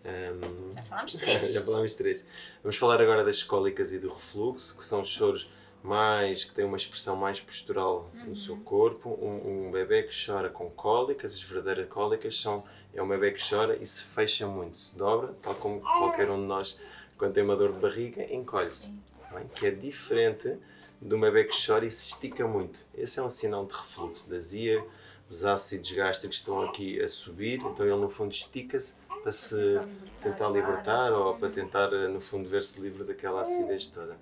Um, 0.03 0.73
Já 0.75 0.83
falámos 0.85 1.13
três. 1.15 1.53
já 1.53 1.61
falámos 1.63 1.91
de 1.91 1.97
três. 1.99 2.25
Vamos 2.63 2.75
falar 2.77 2.99
agora 2.99 3.23
das 3.23 3.43
cólicas 3.43 3.93
e 3.93 3.99
do 3.99 4.09
refluxo, 4.09 4.75
que 4.75 4.83
são 4.83 5.05
choros 5.05 5.47
mais 5.83 6.43
que 6.43 6.53
têm 6.53 6.65
uma 6.65 6.77
expressão 6.77 7.15
mais 7.15 7.41
postural 7.41 8.11
no 8.25 8.35
seu 8.35 8.57
corpo. 8.57 9.17
Um, 9.21 9.67
um 9.67 9.71
bebê 9.71 10.03
que 10.03 10.13
chora 10.13 10.49
com 10.49 10.69
cólicas, 10.69 11.33
as 11.33 11.41
verdadeiras 11.41 11.89
cólicas 11.89 12.39
são 12.39 12.63
é 12.93 13.01
um 13.01 13.07
bebê 13.07 13.31
que 13.31 13.41
chora 13.47 13.77
e 13.79 13.87
se 13.87 14.03
fecha 14.03 14.45
muito, 14.45 14.77
se 14.77 14.97
dobra, 14.97 15.33
tal 15.41 15.55
como 15.55 15.79
qualquer 15.79 16.29
um 16.29 16.41
de 16.41 16.45
nós 16.45 16.77
quando 17.17 17.33
tem 17.33 17.43
uma 17.43 17.55
dor 17.55 17.71
de 17.71 17.79
barriga 17.79 18.23
encolhe-se, 18.33 18.93
bem? 19.31 19.47
que 19.55 19.67
é 19.67 19.71
diferente 19.71 20.57
de 21.01 21.15
um 21.15 21.19
bebê 21.19 21.45
que 21.45 21.55
chora 21.55 21.85
e 21.85 21.91
se 21.91 22.09
estica 22.09 22.47
muito. 22.47 22.85
Esse 22.93 23.19
é 23.19 23.23
um 23.23 23.29
sinal 23.29 23.65
de 23.65 23.73
refluxo, 23.73 24.29
de 24.29 24.35
azia. 24.35 24.83
Os 25.29 25.45
ácidos 25.45 25.91
gástricos 25.91 26.37
estão 26.37 26.61
aqui 26.61 27.01
a 27.01 27.07
subir, 27.07 27.59
então 27.59 27.85
ele 27.85 27.95
no 27.95 28.09
fundo 28.09 28.31
estica-se 28.31 28.95
para 29.21 29.31
se 29.31 29.79
tentar 30.21 30.49
libertar 30.49 31.11
ou 31.13 31.35
para 31.35 31.49
tentar, 31.49 31.93
eh, 31.93 32.07
no 32.07 32.19
fundo, 32.19 32.49
ver-se 32.49 32.81
livre 32.81 33.03
daquela 33.03 33.41
acidez 33.41 33.87
toda. 33.87 34.17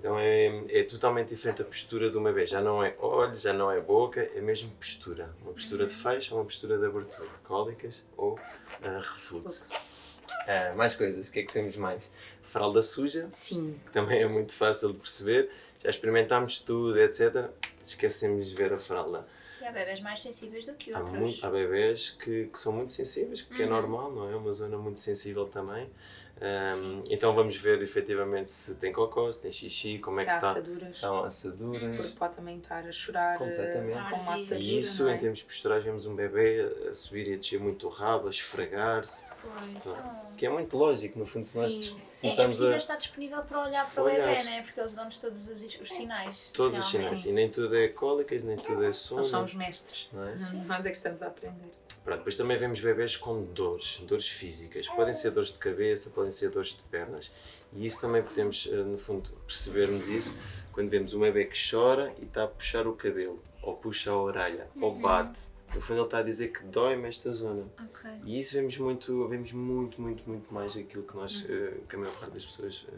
Então 0.00 0.18
é, 0.18 0.64
é 0.70 0.82
totalmente 0.84 1.28
diferente 1.28 1.60
a 1.60 1.64
postura 1.66 2.10
de 2.10 2.16
uma 2.16 2.32
vez. 2.32 2.48
Já 2.48 2.62
não 2.62 2.82
é 2.82 2.96
olhos, 2.98 3.42
já 3.42 3.52
não 3.52 3.70
é 3.70 3.78
boca, 3.80 4.22
é 4.34 4.40
mesmo 4.40 4.70
postura. 4.70 5.28
Uma 5.42 5.52
postura 5.52 5.86
de 5.86 5.94
fecho 5.94 6.34
ou 6.34 6.40
uma 6.40 6.46
postura 6.46 6.78
de 6.78 6.86
abertura. 6.86 7.28
Cólicas 7.44 8.02
ou 8.16 8.32
uh, 8.32 8.38
refluxo. 8.98 9.64
Uh, 9.70 10.74
mais 10.74 10.94
coisas, 10.94 11.28
o 11.28 11.32
que 11.32 11.40
é 11.40 11.42
que 11.42 11.52
temos 11.52 11.76
mais? 11.76 12.10
Fralda 12.42 12.80
suja, 12.80 13.28
Sim. 13.34 13.78
que 13.84 13.92
também 13.92 14.22
é 14.22 14.26
muito 14.26 14.52
fácil 14.52 14.90
de 14.92 14.98
perceber. 14.98 15.50
Já 15.80 15.90
experimentámos 15.90 16.58
tudo, 16.58 16.98
etc. 16.98 17.50
Esquecemos 17.84 18.48
de 18.48 18.54
ver 18.54 18.72
a 18.72 18.78
fralda. 18.78 19.26
E 19.60 19.64
há 19.66 19.70
bebés 19.70 20.00
mais 20.00 20.22
sensíveis 20.22 20.64
do 20.64 20.72
que 20.74 20.94
Há, 20.94 20.98
outros. 21.00 21.18
muito, 21.18 21.46
há 21.46 21.50
bebés 21.50 22.10
que, 22.10 22.46
que 22.46 22.58
são 22.58 22.72
muito 22.72 22.92
sensíveis, 22.94 23.42
que 23.42 23.62
é 23.62 23.66
Uhum. 23.66 23.70
normal, 23.72 24.10
não 24.12 24.30
é? 24.30 24.32
É 24.32 24.36
uma 24.36 24.50
zona 24.52 24.78
muito 24.78 24.98
sensível 25.00 25.44
também. 25.46 25.90
Um, 26.42 27.02
então 27.10 27.34
vamos 27.34 27.54
ver 27.58 27.82
efetivamente 27.82 28.50
se 28.50 28.74
tem 28.76 28.90
cocô, 28.92 29.30
se 29.30 29.42
tem 29.42 29.52
xixi, 29.52 29.98
como 29.98 30.16
Se 30.16 30.22
é 30.22 30.26
que 30.26 30.32
está. 30.34 30.50
assaduras. 30.52 30.96
São 30.96 31.24
assaduras. 31.24 31.96
Porque 31.96 32.16
pode 32.18 32.36
também 32.36 32.56
estar 32.56 32.86
a 32.86 32.92
chorar 32.92 33.36
Completamente. 33.36 33.98
eh, 33.98 34.10
com 34.10 34.16
uma 34.16 34.32
Ah, 34.32 34.34
assadura, 34.36 34.60
E 34.60 34.78
isso, 34.78 35.02
não 35.04 35.10
é? 35.10 35.14
em 35.16 35.18
termos 35.18 35.42
posturais, 35.42 35.84
vemos 35.84 36.06
um 36.06 36.14
bebê 36.14 36.88
a 36.90 36.94
subir 36.94 37.28
e 37.28 37.34
a 37.34 37.36
descer 37.36 37.60
muito 37.60 37.86
o 37.86 37.90
rabo, 37.90 38.26
a 38.28 38.30
esfregar-se, 38.30 39.24
Não. 39.84 39.92
não. 39.92 40.20
que 40.34 40.46
é 40.46 40.48
muito 40.48 40.78
lógico, 40.78 41.18
no 41.18 41.26
fundo, 41.26 41.44
se 41.44 41.58
nós 41.58 41.72
Sim, 41.72 42.00
sim. 42.08 42.28
É, 42.30 42.34
é 42.42 42.74
a. 42.74 42.76
estar 42.78 42.96
disponível 42.96 43.42
para 43.42 43.60
olhar 43.62 43.90
para 43.90 44.02
o 44.02 44.06
Olhar. 44.06 44.26
bebê, 44.26 44.42
né? 44.44 44.62
porque 44.62 44.80
eles 44.80 44.94
dão-nos 44.94 45.18
todos 45.18 45.46
os, 45.46 45.62
os 45.62 45.92
sinais. 45.92 46.50
Todos 46.54 46.78
os 46.78 46.90
realmente. 46.90 47.20
sinais. 47.20 47.26
E 47.26 47.32
nem 47.32 47.50
tudo 47.50 47.76
é 47.76 47.88
cólicas, 47.88 48.42
nem 48.42 48.56
tudo 48.56 48.82
é 48.82 48.92
sono. 48.92 49.20
Eles 49.20 49.30
são 49.30 49.44
os 49.44 49.52
mestres. 49.52 50.08
Não 50.10 50.24
é? 50.24 50.34
Nós 50.66 50.86
é 50.86 50.90
que 50.90 50.96
estamos 50.96 51.22
a 51.22 51.26
aprender. 51.26 51.70
Pronto, 52.10 52.22
depois 52.22 52.36
também 52.36 52.56
vemos 52.56 52.80
bebés 52.80 53.16
com 53.16 53.40
dores, 53.40 53.98
dores 54.00 54.28
físicas. 54.28 54.88
Podem 54.88 55.14
ser 55.14 55.30
dores 55.30 55.52
de 55.52 55.58
cabeça, 55.58 56.10
podem 56.10 56.32
ser 56.32 56.50
dores 56.50 56.70
de 56.70 56.82
pernas. 56.90 57.30
E 57.72 57.86
isso 57.86 58.00
também 58.00 58.20
podemos, 58.20 58.68
eh, 58.68 58.74
no 58.78 58.98
fundo, 58.98 59.30
percebermos 59.46 60.08
isso 60.08 60.36
quando 60.72 60.90
vemos 60.90 61.14
um 61.14 61.20
bebê 61.20 61.44
que 61.44 61.56
chora 61.70 62.12
e 62.20 62.24
está 62.24 62.42
a 62.42 62.48
puxar 62.48 62.88
o 62.88 62.94
cabelo, 62.94 63.40
ou 63.62 63.76
puxa 63.76 64.10
a 64.10 64.16
orelha, 64.16 64.66
ou 64.80 64.92
bate. 64.92 65.42
No 65.74 65.80
fundo 65.80 65.98
ele 66.00 66.06
está 66.06 66.18
a 66.18 66.22
dizer 66.22 66.48
que 66.48 66.64
dói-me 66.64 67.08
esta 67.08 67.32
zona. 67.32 67.64
Ok. 67.80 68.10
E 68.24 68.40
isso 68.40 68.54
vemos 68.54 68.76
muito, 68.76 69.28
vemos 69.28 69.52
muito, 69.52 70.00
muito, 70.02 70.28
muito 70.28 70.52
mais 70.52 70.76
aquilo 70.76 71.04
que 71.04 71.14
nós, 71.16 71.46
eh, 71.48 71.74
que 71.88 71.94
a 71.94 71.98
maior 71.98 72.14
parte 72.18 72.32
das 72.34 72.44
pessoas 72.44 72.84
eh, 72.88 72.96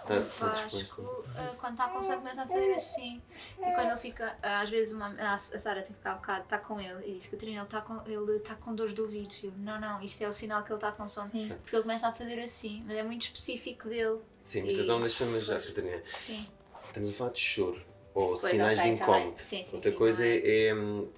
está, 0.00 0.14
O 0.14 0.18
está 0.18 0.48
disposta. 0.64 1.02
Vasco, 1.02 1.24
ah, 1.36 1.54
quando 1.60 1.72
está 1.72 1.88
com 1.88 2.02
sono, 2.02 2.18
começa 2.18 2.42
a 2.42 2.46
fazer 2.46 2.72
assim. 2.74 3.22
E 3.58 3.74
quando 3.74 3.88
ele 3.90 3.96
fica, 3.98 4.38
às 4.42 4.70
vezes 4.70 4.92
uma, 4.94 5.08
a 5.20 5.36
Sara 5.36 5.82
tem 5.82 5.92
que 5.92 5.98
ficar 5.98 6.14
um 6.14 6.16
bocado, 6.16 6.44
está 6.44 6.58
com 6.58 6.80
ele 6.80 7.06
e 7.10 7.12
diz: 7.14 7.26
Catarina, 7.26 7.58
ele 7.58 7.64
está 7.66 7.80
com, 7.82 8.00
ele 8.10 8.32
está 8.36 8.54
com 8.54 8.74
dores 8.74 8.94
de 8.94 9.00
ouvidos. 9.02 9.42
E 9.42 9.46
Eu, 9.46 9.52
não, 9.58 9.78
não, 9.78 10.00
isto 10.02 10.22
é 10.22 10.28
o 10.28 10.32
sinal 10.32 10.62
que 10.64 10.70
ele 10.72 10.76
está 10.78 10.92
com 10.92 11.06
sono. 11.06 11.26
Sim. 11.28 11.48
Porque 11.62 11.76
ele 11.76 11.82
começa 11.82 12.08
a 12.08 12.12
fazer 12.12 12.40
assim, 12.40 12.82
mas 12.86 12.96
é 12.96 13.02
muito 13.02 13.22
específico 13.22 13.88
dele. 13.88 14.18
Sim, 14.42 14.62
mas 14.64 14.78
E- 14.78 14.80
então 14.82 15.00
deixa-me 15.00 15.36
ajudar. 15.36 15.60
Catarina. 15.62 16.02
Sim. 16.08 16.46
Estamos 16.88 17.10
a 17.10 17.12
falar 17.12 17.32
de 17.32 17.40
choro. 17.40 17.82
Ou 18.14 18.28
Pois, 18.36 18.40
sinais 18.42 18.78
ok, 18.78 18.92
de 18.92 18.96
tá 18.96 19.04
incómodo. 19.04 19.38
Sim, 19.38 19.64
sim, 19.64 19.74
Outra 19.76 19.90
sim, 19.90 19.96
coisa 19.96 20.24
é? 20.24 20.36
é, 20.36 20.68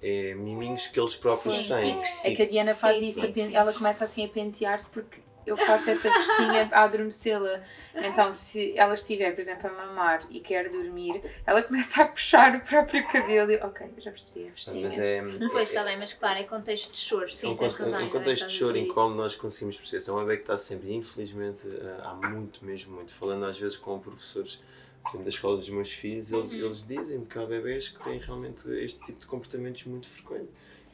é, 0.01 0.29
é 0.31 0.35
miminhos 0.35 0.87
que 0.87 0.99
eles 0.99 1.15
próprios 1.15 1.59
Sim, 1.59 1.67
têm. 1.67 2.03
É 2.23 2.35
que 2.35 2.41
a 2.41 2.45
Diana 2.47 2.73
faz 2.73 2.97
Sim, 2.97 3.09
isso, 3.09 3.19
sim, 3.21 3.27
a 3.27 3.31
pen- 3.31 3.45
sim. 3.49 3.55
ela 3.55 3.71
começa 3.71 4.03
assim 4.03 4.25
a 4.25 4.27
pentear-se 4.27 4.89
porque 4.89 5.19
eu 5.45 5.55
faço 5.55 5.89
essa 5.91 6.09
vestinha 6.09 6.67
a 6.71 6.83
adormecê-la. 6.83 7.61
Então, 7.95 8.33
se 8.33 8.77
ela 8.77 8.95
estiver, 8.95 9.31
por 9.33 9.39
exemplo, 9.39 9.69
a 9.69 9.73
mamar 9.73 10.21
e 10.31 10.39
quer 10.39 10.69
dormir, 10.69 11.21
ela 11.45 11.61
começa 11.61 12.01
a 12.01 12.07
puxar 12.07 12.55
o 12.55 12.61
próprio 12.61 13.07
cabelo 13.07 13.51
e, 13.51 13.57
ok, 13.57 13.87
já 13.99 14.09
percebi 14.11 14.47
a 14.47 14.51
vestinha. 14.51 14.81
Mas 14.89 14.97
é, 14.99 15.21
Pois 15.51 15.69
está 15.69 15.83
bem, 15.83 15.97
mas 15.97 16.13
claro, 16.13 16.39
é 16.39 16.43
contexto 16.45 16.91
de 16.91 16.97
choro. 16.97 17.29
Sim, 17.31 17.51
um, 17.51 17.55
tens 17.55 17.73
razão. 17.75 17.97
um 17.99 18.01
bem 18.01 18.09
contexto 18.09 18.47
de 18.47 18.53
choro 18.53 18.75
em 18.75 18.87
como 18.87 19.15
nós 19.15 19.35
conseguimos 19.35 19.77
perceber. 19.77 20.09
É 20.09 20.13
um 20.13 20.25
bebê 20.25 20.37
que 20.37 20.43
está 20.43 20.57
sempre, 20.57 20.93
infelizmente, 20.93 21.67
eh, 21.67 21.95
há 22.03 22.13
muito, 22.15 22.65
mesmo 22.65 22.95
muito. 22.95 23.13
Falando 23.13 23.45
às 23.45 23.57
vezes 23.57 23.77
com 23.77 23.97
professores, 23.99 24.59
por 25.07 25.11
exemplo, 25.11 25.23
da 25.23 25.29
escola 25.29 25.57
dos 25.57 25.69
meus 25.69 25.91
filhos, 25.91 26.31
eles, 26.31 26.51
Uhum. 26.51 26.59
eles 26.59 26.85
dizem 26.87 27.25
que 27.25 27.39
há 27.39 27.45
bebés 27.45 27.87
que 27.89 28.03
têm 28.03 28.19
realmente 28.19 28.69
este 28.69 28.99
tipo 29.05 29.19
de 29.19 29.27
comportamentos 29.27 29.83
muito 29.85 30.07
frequentes. 30.09 30.49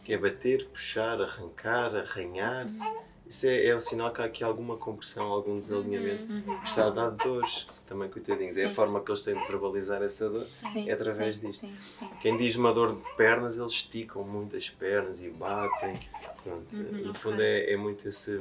Que 0.05 0.13
é 0.13 0.17
bater, 0.17 0.65
puxar, 0.69 1.21
arrancar, 1.21 1.95
arranhar-se. 1.95 2.81
Isso 3.27 3.47
é, 3.47 3.67
é 3.67 3.75
um 3.75 3.79
sinal 3.79 4.11
que 4.11 4.21
há 4.21 4.25
aqui 4.25 4.43
alguma 4.43 4.75
compressão, 4.77 5.31
algum 5.31 5.59
desalinhamento. 5.59 6.31
Uhum. 6.31 6.59
que 6.59 6.67
está 6.67 6.87
a 6.87 6.89
dar 6.89 7.09
dores 7.11 7.67
também, 7.87 8.09
coitadinhos. 8.09 8.57
É 8.57 8.65
a 8.65 8.69
Sim. 8.69 8.75
forma 8.75 9.01
que 9.01 9.09
eles 9.11 9.23
têm 9.23 9.35
de 9.35 9.47
verbalizar 9.47 10.01
essa 10.03 10.29
dor. 10.29 10.39
Sim, 10.39 10.89
é 10.89 10.93
através 10.93 11.37
sim, 11.37 11.47
disto. 11.47 11.61
Sim, 11.61 11.75
sim. 11.81 12.09
Quem 12.21 12.37
diz 12.37 12.55
uma 12.55 12.73
dor 12.73 12.95
de 12.95 13.15
pernas, 13.15 13.57
eles 13.57 13.71
esticam 13.71 14.23
muito 14.23 14.55
as 14.55 14.69
pernas 14.69 15.21
e 15.23 15.29
batem. 15.29 15.99
Pronto, 16.43 16.75
Uhum, 16.75 17.05
no 17.07 17.13
fundo 17.13 17.41
é, 17.41 17.71
é 17.71 17.77
muito 17.77 18.07
esse, 18.07 18.31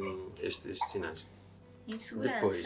este- 0.40 0.70
estes 0.70 0.90
sinais. 0.90 1.24
Insegurança. 1.86 2.34
Depois. 2.34 2.62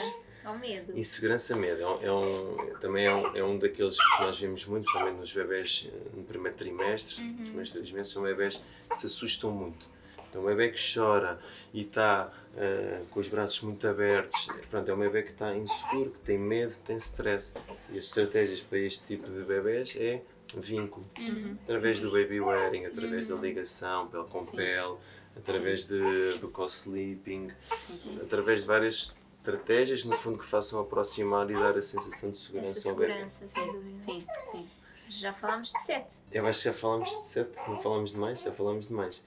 Ao 0.47 0.57
medo. 0.57 0.97
Insegurança, 0.97 1.57
medo, 1.57 1.83
é 1.83 1.87
um, 1.87 2.03
é 2.05 2.13
um- 2.13 2.75
também 2.81 3.05
é 3.05 3.13
um, 3.13 3.37
é 3.37 3.43
um 3.43 3.59
daqueles 3.59 3.97
que 3.99 4.23
nós 4.23 4.39
vemos 4.39 4.65
muito, 4.67 4.85
principalmente 4.85 5.19
nos 5.19 5.33
bebés 5.33 5.89
no 6.15 6.23
primeiro 6.23 6.57
trimestre. 6.57 7.21
Uhum. 7.21 7.35
Primeiros 7.37 7.73
três 7.73 7.91
meses 7.91 8.13
são 8.13 8.23
bebés 8.23 8.61
que 8.89 8.97
se 8.97 9.07
assustam 9.07 9.51
muito. 9.51 9.89
Então, 10.31 10.43
um 10.43 10.47
bebê 10.47 10.71
que 10.71 10.79
chora 10.95 11.41
e 11.75 11.83
está 11.83 12.33
eh, 12.57 13.01
com 13.11 13.19
os 13.19 13.29
braços 13.29 13.61
muito 13.63 13.87
abertos, 13.89 14.47
pronto, 14.71 14.89
é 14.89 14.95
um 14.95 14.99
bebê 14.99 15.23
que 15.25 15.33
está 15.33 15.53
inseguro, 15.57 16.11
que 16.13 16.19
tem 16.21 16.39
medo, 16.39 16.71
que 16.75 16.81
tem 16.81 16.97
stress. 16.97 17.55
E 17.91 17.99
as 17.99 18.05
estratégias 18.05 18.61
para 18.61 18.79
este 18.79 19.05
tipo 19.05 19.29
de 19.29 19.43
bebés 19.43 19.97
é 19.97 20.23
vínculo. 20.57 21.05
Uhum. 21.19 21.57
Através 21.65 22.01
do 22.01 22.11
baby 22.13 22.41
wearing, 22.41 22.85
através 22.87 23.29
da 23.29 23.35
ligação, 23.37 24.07
pele 24.07 24.25
com 24.31 24.41
Sim. 24.41 24.57
pele, 24.57 24.97
através 25.37 25.87
de, 25.87 26.39
do 26.39 26.49
co-sleeping, 26.49 27.51
através 28.23 28.61
de 28.61 28.67
várias 28.69 29.17
estratégias, 29.51 30.05
no 30.05 30.17
fundo, 30.17 30.39
que 30.39 30.45
façam 30.45 30.81
aproximar 30.81 31.49
e 31.51 31.55
dar 31.55 31.77
a 31.77 31.83
sensação 31.83 32.31
de 32.31 32.39
segurança 32.39 32.79
Essa 32.79 32.89
ao 32.91 32.97
bebê. 32.97 33.13
segurança, 33.13 33.45
sem 33.45 33.73
dúvida. 33.73 33.97
Sim, 33.97 34.27
sim. 34.41 34.69
Já 35.09 35.33
falámos 35.33 35.73
de 35.73 35.81
sete. 35.81 36.19
Eu 36.33 36.47
acho 36.47 36.59
que 36.61 36.65
já 36.65 36.75
falámos 36.75 37.09
de 37.09 37.17
sete, 37.29 37.53
não 37.69 37.79
falámos 37.79 38.11
de 38.13 38.19
mais, 38.19 38.43
já 38.43 38.53
falámos 38.53 38.89
de 38.89 38.93
mais. 38.93 39.25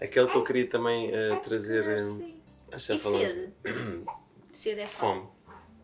Aquele 0.00 0.28
que 0.28 0.36
eu 0.36 0.44
queria 0.44 0.68
também 0.68 1.10
eh, 1.12 1.36
trazer. 1.42 1.84
eh, 1.88 2.00
Sim. 2.00 2.36
acho 2.70 2.86
que 2.86 2.92
já 2.92 2.98
falamos. 2.98 3.26
sede? 3.26 3.52
Sede 4.52 4.80
é 4.80 4.88
fome. 4.88 5.20
Fome. 5.20 5.28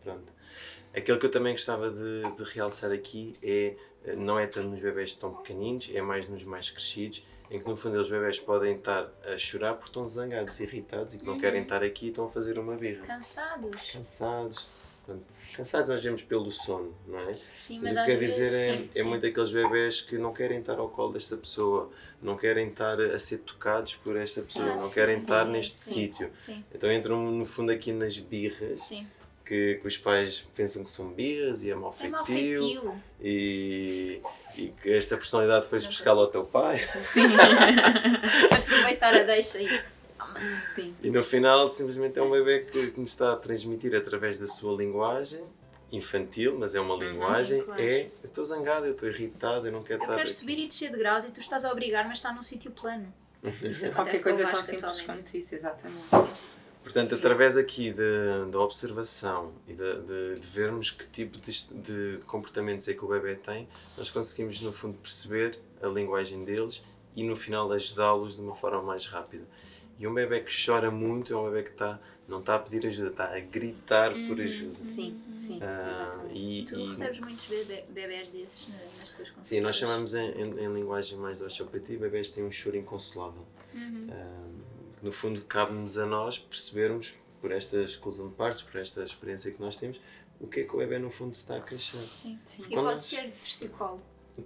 Pronto. 0.01 0.33
Aquele 0.95 1.17
que 1.19 1.25
eu 1.25 1.31
também 1.31 1.53
gostava 1.53 1.91
de, 1.91 2.23
de 2.37 2.43
realçar 2.43 2.91
aqui 2.91 3.33
é, 3.43 3.75
eh, 4.05 4.15
não 4.15 4.39
é 4.39 4.47
tanto 4.47 4.69
nos 4.69 4.81
bebés 4.81 5.13
tão 5.13 5.33
pequeninos, 5.35 5.89
é 5.93 6.01
mais 6.01 6.27
nos 6.29 6.43
mais 6.43 6.69
crescidos, 6.71 7.23
em 7.53 7.59
que 7.59 7.69
no 7.69 7.75
fundo 7.77 7.97
os 8.01 8.09
bebés 8.09 8.39
podem 8.39 8.75
estar 8.75 9.09
a 9.31 9.37
chorar 9.37 9.73
porque 9.75 9.89
estão 9.89 10.05
zangados, 10.05 10.59
irritados 10.59 11.13
e 11.13 11.19
que 11.19 11.25
não 11.25 11.33
Uhum. 11.33 11.39
querem 11.39 11.61
estar 11.61 11.83
aqui 11.83 12.07
e 12.07 12.09
estão 12.09 12.25
a 12.25 12.29
fazer 12.29 12.57
uma 12.57 12.75
birra. 12.75 13.05
Cansados. 13.05 13.91
Cansados. 13.91 14.69
Cansados 15.55 15.89
nós 15.89 16.01
vemos 16.03 16.21
pelo 16.23 16.49
sono, 16.49 16.95
não 17.05 17.19
é? 17.19 17.37
Sim, 17.55 17.79
Mas 17.81 17.93
mas 17.93 18.03
o 18.03 18.05
que 18.05 18.11
quer 18.13 18.19
dizer 18.25 18.47
é, 18.53 18.77
sim, 18.77 18.89
é 18.95 19.03
muito 19.03 19.25
aqueles 19.25 19.51
bebés 19.51 20.01
que 20.01 20.17
não 20.17 20.33
querem 20.33 20.59
estar 20.59 20.79
ao 20.79 20.87
colo 20.89 21.11
desta 21.13 21.35
pessoa, 21.35 21.91
não 22.21 22.37
querem 22.37 22.69
estar 22.69 22.99
a 23.01 23.19
ser 23.19 23.39
tocados 23.39 23.95
por 23.97 24.15
esta 24.15 24.39
Sim, 24.41 24.59
pessoa, 24.61 24.75
não 24.77 24.89
querem 24.89 25.17
estar 25.17 25.45
neste 25.45 25.77
sítio. 25.77 26.29
Sim, 26.31 26.63
Então 26.73 26.91
entram 26.91 27.21
no 27.31 27.45
fundo 27.45 27.71
aqui 27.71 27.91
nas 27.91 28.17
birras, 28.17 28.79
sim. 28.81 29.05
Que, 29.53 29.75
que 29.81 29.87
os 29.87 29.97
pais 29.97 30.47
pensam 30.55 30.83
que 30.83 30.89
são 30.89 31.09
birras 31.09 31.61
e 31.61 31.69
é 31.69 31.75
mau 31.75 31.93
É 32.01 32.07
mau 32.07 32.25
feitio, 32.25 32.59
feitio. 32.63 32.95
e, 33.21 34.19
e 34.57 34.67
que 34.81 34.91
esta 34.91 35.15
personalidade 35.15 35.67
foi 35.67 35.79
buscá-la 35.79 36.21
ao 36.21 36.27
teu 36.27 36.43
pai. 36.43 36.79
Sim. 37.03 37.21
Aproveitar 38.51 39.13
a 39.13 39.23
deixa 39.23 39.59
aí. 39.59 39.81
Sim. 40.61 40.95
E 41.03 41.11
no 41.11 41.21
final 41.23 41.69
simplesmente 41.69 42.17
é 42.17 42.21
um 42.23 42.31
bebê 42.31 42.61
que, 42.61 42.87
que 42.91 42.99
nos 42.99 43.11
está 43.11 43.33
a 43.33 43.35
transmitir 43.35 43.95
através 43.95 44.39
da 44.39 44.47
sua 44.47 44.75
linguagem, 44.75 45.43
infantil, 45.91 46.57
mas 46.57 46.73
é 46.73 46.79
uma 46.81 46.95
linguagem, 46.95 47.61
claro. 47.61 47.79
é 47.79 48.05
eu 48.05 48.09
estou 48.23 48.43
zangado, 48.43 48.87
eu 48.87 48.93
estou 48.93 49.07
irritado, 49.07 49.67
eu 49.67 49.71
não 49.71 49.83
quero 49.83 49.99
Eu 49.99 50.03
estar 50.05 50.15
quero 50.15 50.27
aqui. 50.27 50.35
subir 50.35 50.57
e 50.57 50.67
descer 50.67 50.89
de 50.91 50.97
graus 50.97 51.23
e 51.25 51.31
tu 51.31 51.39
estás 51.39 51.63
a 51.63 51.71
obrigar, 51.71 52.07
mas 52.07 52.17
está 52.17 52.33
num 52.33 52.41
sítio 52.41 52.71
plano. 52.71 53.13
Isso 53.63 53.91
Qualquer 53.91 54.23
coisa 54.23 54.47
tão 54.47 54.63
simples 54.63 54.83
atualmente. 54.83 55.05
quanto 55.05 55.37
isso, 55.37 55.53
exatamente. 55.53 55.99
Portanto, 56.83 57.15
através 57.15 57.55
aqui 57.57 57.93
da 58.51 58.59
observação 58.59 59.53
e 59.67 59.73
de, 59.73 60.01
de- 60.01 60.39
de 60.39 60.47
vermos 60.47 60.91
que 60.91 61.07
tipo 61.07 61.39
de, 61.39 61.51
de 61.73 62.19
comportamentos 62.25 62.87
é 62.87 62.93
que 62.93 63.03
o 63.03 63.07
bebê 63.07 63.35
tem, 63.35 63.67
nós 63.97 64.09
conseguimos, 64.09 64.59
no 64.61 64.71
fundo, 64.71 64.97
perceber 64.97 65.59
a 65.81 65.87
linguagem 65.87 66.43
deles 66.43 66.83
e, 67.15 67.23
no 67.23 67.35
final, 67.35 67.71
ajudá-los 67.71 68.35
de 68.35 68.41
uma 68.41 68.55
forma 68.55 68.81
mais 68.81 69.05
rápida. 69.05 69.45
E 69.97 70.05
um 70.07 70.13
bebê 70.13 70.41
que 70.41 70.51
chora 70.65 70.91
muito 70.91 71.31
é 71.33 71.37
um 71.37 71.45
bebê 71.45 71.63
que 71.63 71.69
está, 71.71 71.99
não 72.27 72.39
está 72.39 72.55
a 72.55 72.59
pedir 72.59 72.85
ajuda, 72.87 73.09
está 73.09 73.33
a 73.35 73.39
gritar 73.39 74.11
por 74.27 74.37
Uhum. 74.39 74.43
ajuda. 74.45 74.79
Sim, 74.85 75.21
sim, 75.35 75.59
Ah, 75.61 75.87
exatamente. 75.89 76.37
e, 76.37 76.65
Tu 76.65 76.75
e- 76.75 76.87
recebes 76.87 77.19
muitos 77.19 77.45
bebê, 77.47 77.85
bebés 77.89 78.29
desses 78.29 78.67
na- 78.69 78.75
nas 78.75 79.13
tuas 79.15 79.29
consultas? 79.29 79.47
sim, 79.47 79.61
nós 79.61 79.75
chamamos 79.77 80.13
em, 80.15 80.31
em- 80.31 80.59
em 80.65 80.73
linguagem 80.73 81.17
mais 81.17 81.37
de 81.37 81.43
osteopatia, 81.45 81.97
bebés 81.97 82.29
têm 82.31 82.43
um 82.43 82.51
choro 82.51 82.75
inconsolável. 82.75 83.45
Uhum. 83.73 84.07
Ah, 84.11 84.52
no 85.03 85.11
fundo, 85.11 85.41
cabe-nos 85.43 85.97
a 85.97 86.05
nós 86.05 86.39
percebermos, 86.39 87.13
por 87.41 87.51
esta 87.51 87.77
exclusão 87.81 88.29
de 88.29 88.35
partes, 88.35 88.61
por 88.61 88.79
esta 88.79 89.03
experiência 89.03 89.51
que 89.51 89.59
nós 89.61 89.75
temos, 89.75 89.99
o 90.39 90.47
que 90.47 90.61
é 90.61 90.63
que 90.63 90.73
o 90.73 90.77
bebê 90.77 90.97
no 90.97 91.11
fundo 91.11 91.33
está 91.33 91.57
a 91.57 91.61
queixar. 91.61 92.01
Sim. 92.03 92.39
Sim. 92.45 92.63
E 92.63 92.69
pode 92.75 92.81
nós- 92.81 93.03
ser 93.03 93.23
de 93.25 93.31
torcicolo. 93.33 94.01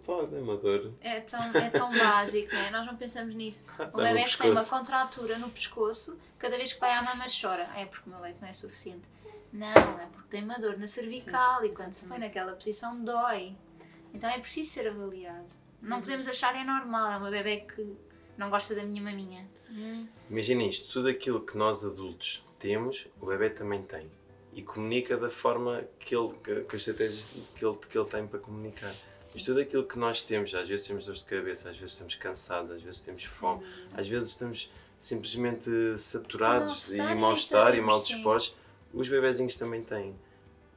Pode, 0.06 0.36
é 0.36 0.40
uma 0.40 0.58
dor. 0.58 0.92
É 1.00 1.22
tão, 1.22 1.42
é 1.56 1.70
tão 1.70 1.98
básico, 1.98 2.54
não 2.54 2.60
é? 2.60 2.70
Nós 2.72 2.86
não 2.86 2.98
pensamos 2.98 3.34
nisso. 3.34 3.66
Está 3.72 3.86
O 3.94 3.98
bebê 3.98 4.24
que 4.24 4.38
tem 4.38 4.52
uma 4.52 4.66
contratura 4.66 5.38
no 5.38 5.50
pescoço, 5.50 6.20
cada 6.38 6.58
vez 6.58 6.74
que 6.74 6.80
vai 6.80 6.92
à 6.92 7.02
mama 7.02 7.26
chora. 7.30 7.70
É 7.74 7.86
porque 7.86 8.10
o 8.10 8.12
meu 8.12 8.20
leite 8.20 8.42
não 8.42 8.50
é 8.50 8.54
suficiente. 8.54 9.08
Não, 9.54 9.66
é 9.68 10.08
porque 10.12 10.28
tem 10.30 10.44
uma 10.44 10.60
dor 10.60 10.78
na 10.78 10.88
cervical 10.88 11.64
e 11.64 11.74
quando 11.74 11.94
se 11.94 12.06
põe 12.06 12.18
naquela 12.20 12.52
posição 12.54 13.02
dói. 13.02 13.56
Então 14.14 14.30
é 14.30 14.40
preciso 14.40 14.72
ser 14.72 14.90
avaliado. 14.90 15.54
Não 15.82 16.02
podemos 16.02 16.28
achar 16.28 16.54
é 16.56 16.66
normal, 16.66 17.10
é 17.12 17.18
uma 17.18 17.32
bebê 17.32 17.62
que 17.62 17.96
não 18.38 18.50
gosta 18.50 18.76
da 18.76 18.84
minha 18.84 19.02
maminha. 19.02 19.48
Imagina 20.30 20.64
isto, 20.64 20.92
tudo 20.92 21.10
aquilo 21.10 21.42
que 21.42 21.58
nós 21.58 21.84
adultos 21.84 22.46
temos, 22.60 23.08
o 23.20 23.26
bebê 23.26 23.50
também 23.50 23.82
tem. 23.82 24.10
E 24.54 24.62
comunica 24.62 25.18
da 25.18 25.30
forma 25.30 25.84
que 26.00 26.16
ele, 26.16 26.34
que, 26.44 26.62
que 26.62 26.76
as 26.76 26.82
estratégias 26.82 27.28
que 27.56 27.66
ele, 27.66 27.78
que 27.78 27.98
ele 27.98 28.08
tem 28.08 28.26
para 28.26 28.40
comunicar. 28.40 28.94
Mas 29.20 29.44
tudo 29.44 29.60
aquilo 29.60 29.84
que 29.84 30.00
nós 30.00 30.22
temos, 30.22 30.56
às 30.56 30.68
vezes 30.68 30.88
temos 30.88 31.06
dores 31.06 31.20
de 31.20 31.28
cabeça, 31.28 31.70
às 31.70 31.78
vezes 31.78 31.94
estamos 31.94 32.16
cansados, 32.16 32.72
às 32.72 32.82
vezes 32.82 33.02
temos 33.02 33.24
fome, 33.24 33.64
às 33.94 34.08
vezes 34.08 34.30
estamos 34.30 34.72
simplesmente 35.00 35.70
saturados 35.98 36.92
e 36.92 37.00
e 37.00 37.16
mal-estar 37.16 37.76
e 37.76 37.82
mal 37.82 38.00
sim. 38.00 38.16
dispostos. 38.16 38.56
Os 38.94 39.08
bebezinhos 39.08 39.58
também 39.58 39.84
têm. 39.84 40.16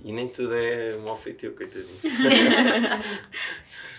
E 0.02 0.12
nem 0.12 0.28
tudo 0.28 0.54
é 0.54 0.96
mau 0.96 1.16
feitio, 1.16 1.54
coitadinhos. 1.54 2.00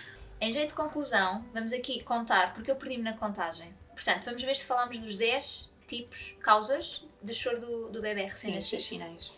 Em 0.42 0.50
jeito 0.50 0.70
de 0.70 0.74
conclusão, 0.74 1.44
vamos 1.54 1.72
aqui 1.72 2.02
contar, 2.02 2.52
porque 2.52 2.68
eu 2.68 2.74
perdi-me 2.74 3.04
na 3.04 3.12
contagem. 3.16 3.72
Portanto, 3.94 4.24
vamos 4.24 4.42
ver 4.42 4.56
se 4.56 4.66
falamos 4.66 4.98
dos 4.98 5.16
10 5.16 5.70
tipos, 5.86 6.36
causas 6.40 7.06
de 7.22 7.32
choro 7.32 7.60
do, 7.60 7.88
do 7.90 8.00
bebê 8.00 8.22
Sim, 8.22 8.26
estes 8.26 8.42
recém-nascido. 8.42 8.82
sinais. 8.82 9.32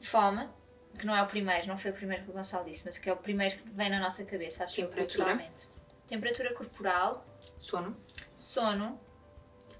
Fome, 0.00 0.48
que 0.98 1.06
não 1.06 1.14
é 1.14 1.22
o 1.22 1.28
primeiro, 1.28 1.68
não 1.68 1.78
foi 1.78 1.92
o 1.92 1.94
primeiro 1.94 2.24
que 2.24 2.30
o 2.30 2.32
Gonçalo 2.32 2.64
disse, 2.64 2.82
mas 2.84 2.98
que 2.98 3.08
é 3.08 3.12
o 3.12 3.16
primeiro 3.16 3.56
que 3.56 3.70
vem 3.70 3.88
na 3.88 4.00
nossa 4.00 4.24
cabeça, 4.24 4.64
acho 4.64 4.74
Temperatura. 4.74 5.24
naturalmente. 5.26 5.68
Temperatura 6.08 6.52
corporal, 6.54 7.24
Sono. 7.60 7.96
sono, 8.36 9.00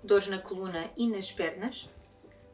Dores 0.05 0.29
na 0.29 0.39
coluna 0.39 0.93
e 0.97 1.09
nas 1.09 1.33
pernas. 1.33 1.91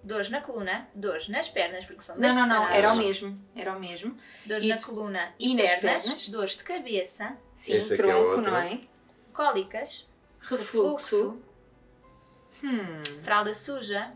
Dores 0.04 0.28
na 0.30 0.40
coluna, 0.40 0.86
dores 0.94 1.28
nas 1.28 1.48
pernas, 1.48 1.84
porque 1.84 2.02
são 2.02 2.14
Não, 2.16 2.22
dores 2.22 2.36
não, 2.36 2.46
não. 2.46 2.54
separadas. 2.62 2.78
Era 2.78 2.92
o 2.92 2.96
mesmo. 2.96 3.40
Era 3.56 3.76
o 3.76 3.80
mesmo. 3.80 4.16
Dores 4.44 4.64
E 4.64 4.68
na 4.68 4.80
coluna 4.82 5.34
e 5.38 5.50
e, 5.50 5.54
nas 5.54 5.74
pernas, 5.76 6.04
pernas. 6.04 6.28
dores 6.28 6.56
de 6.56 6.62
cabeça, 6.64 7.36
Sim, 7.54 7.72
Esse 7.74 7.94
aqui 7.94 8.02
é 8.02 8.04
tronco, 8.06 8.28
outro. 8.28 8.42
não 8.42 8.56
é? 8.56 8.80
cólicas, 9.32 10.08
Refluxo. 10.40 11.40
Hum. 12.62 13.02
fralda 13.22 13.52
suja, 13.54 14.12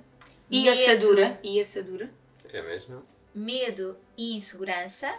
E 0.51 0.63
medo, 0.65 0.71
assadura. 0.81 1.41
E 1.43 1.61
assadura. 1.61 2.11
É 2.53 2.63
mesmo? 2.63 3.03
medo 3.35 3.97
e 4.17 4.35
insegurança, 4.35 5.13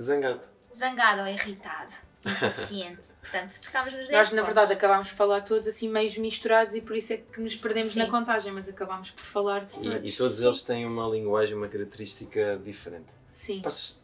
Zangado. 0.00 0.42
zangado 0.74 1.22
ou 1.22 1.26
irritado, 1.28 1.92
impaciente. 2.30 3.08
Portanto, 3.20 3.52
ficámos 3.54 3.92
nos 3.92 4.08
10 4.08 4.10
Nós, 4.12 4.32
na 4.32 4.42
pontos. 4.42 4.46
verdade, 4.54 4.72
acabámos 4.72 5.08
de 5.08 5.14
falar 5.14 5.40
todos 5.42 5.66
assim 5.68 5.88
meio 5.88 6.20
misturados 6.20 6.74
e 6.74 6.80
por 6.80 6.96
isso 6.96 7.12
é 7.12 7.16
que 7.18 7.40
nos 7.40 7.54
perdemos 7.56 7.92
Sim. 7.92 7.98
na 8.00 8.10
contagem, 8.10 8.52
mas 8.52 8.68
acabámos 8.68 9.10
por 9.10 9.24
falar 9.24 9.64
de 9.64 9.74
todos. 9.74 10.06
E, 10.08 10.08
e 10.08 10.12
todos 10.16 10.40
eles 10.42 10.62
têm 10.62 10.86
uma 10.86 11.06
linguagem, 11.08 11.56
uma 11.56 11.68
característica 11.68 12.60
diferente. 12.64 13.12
Sim. 13.30 13.60
Posso- 13.62 14.02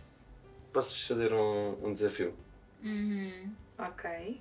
Posso-vos 0.73 1.03
fazer 1.05 1.33
um, 1.33 1.77
um 1.83 1.93
desafio? 1.93 2.33
Uhum. 2.85 3.51
Ok. 3.79 4.41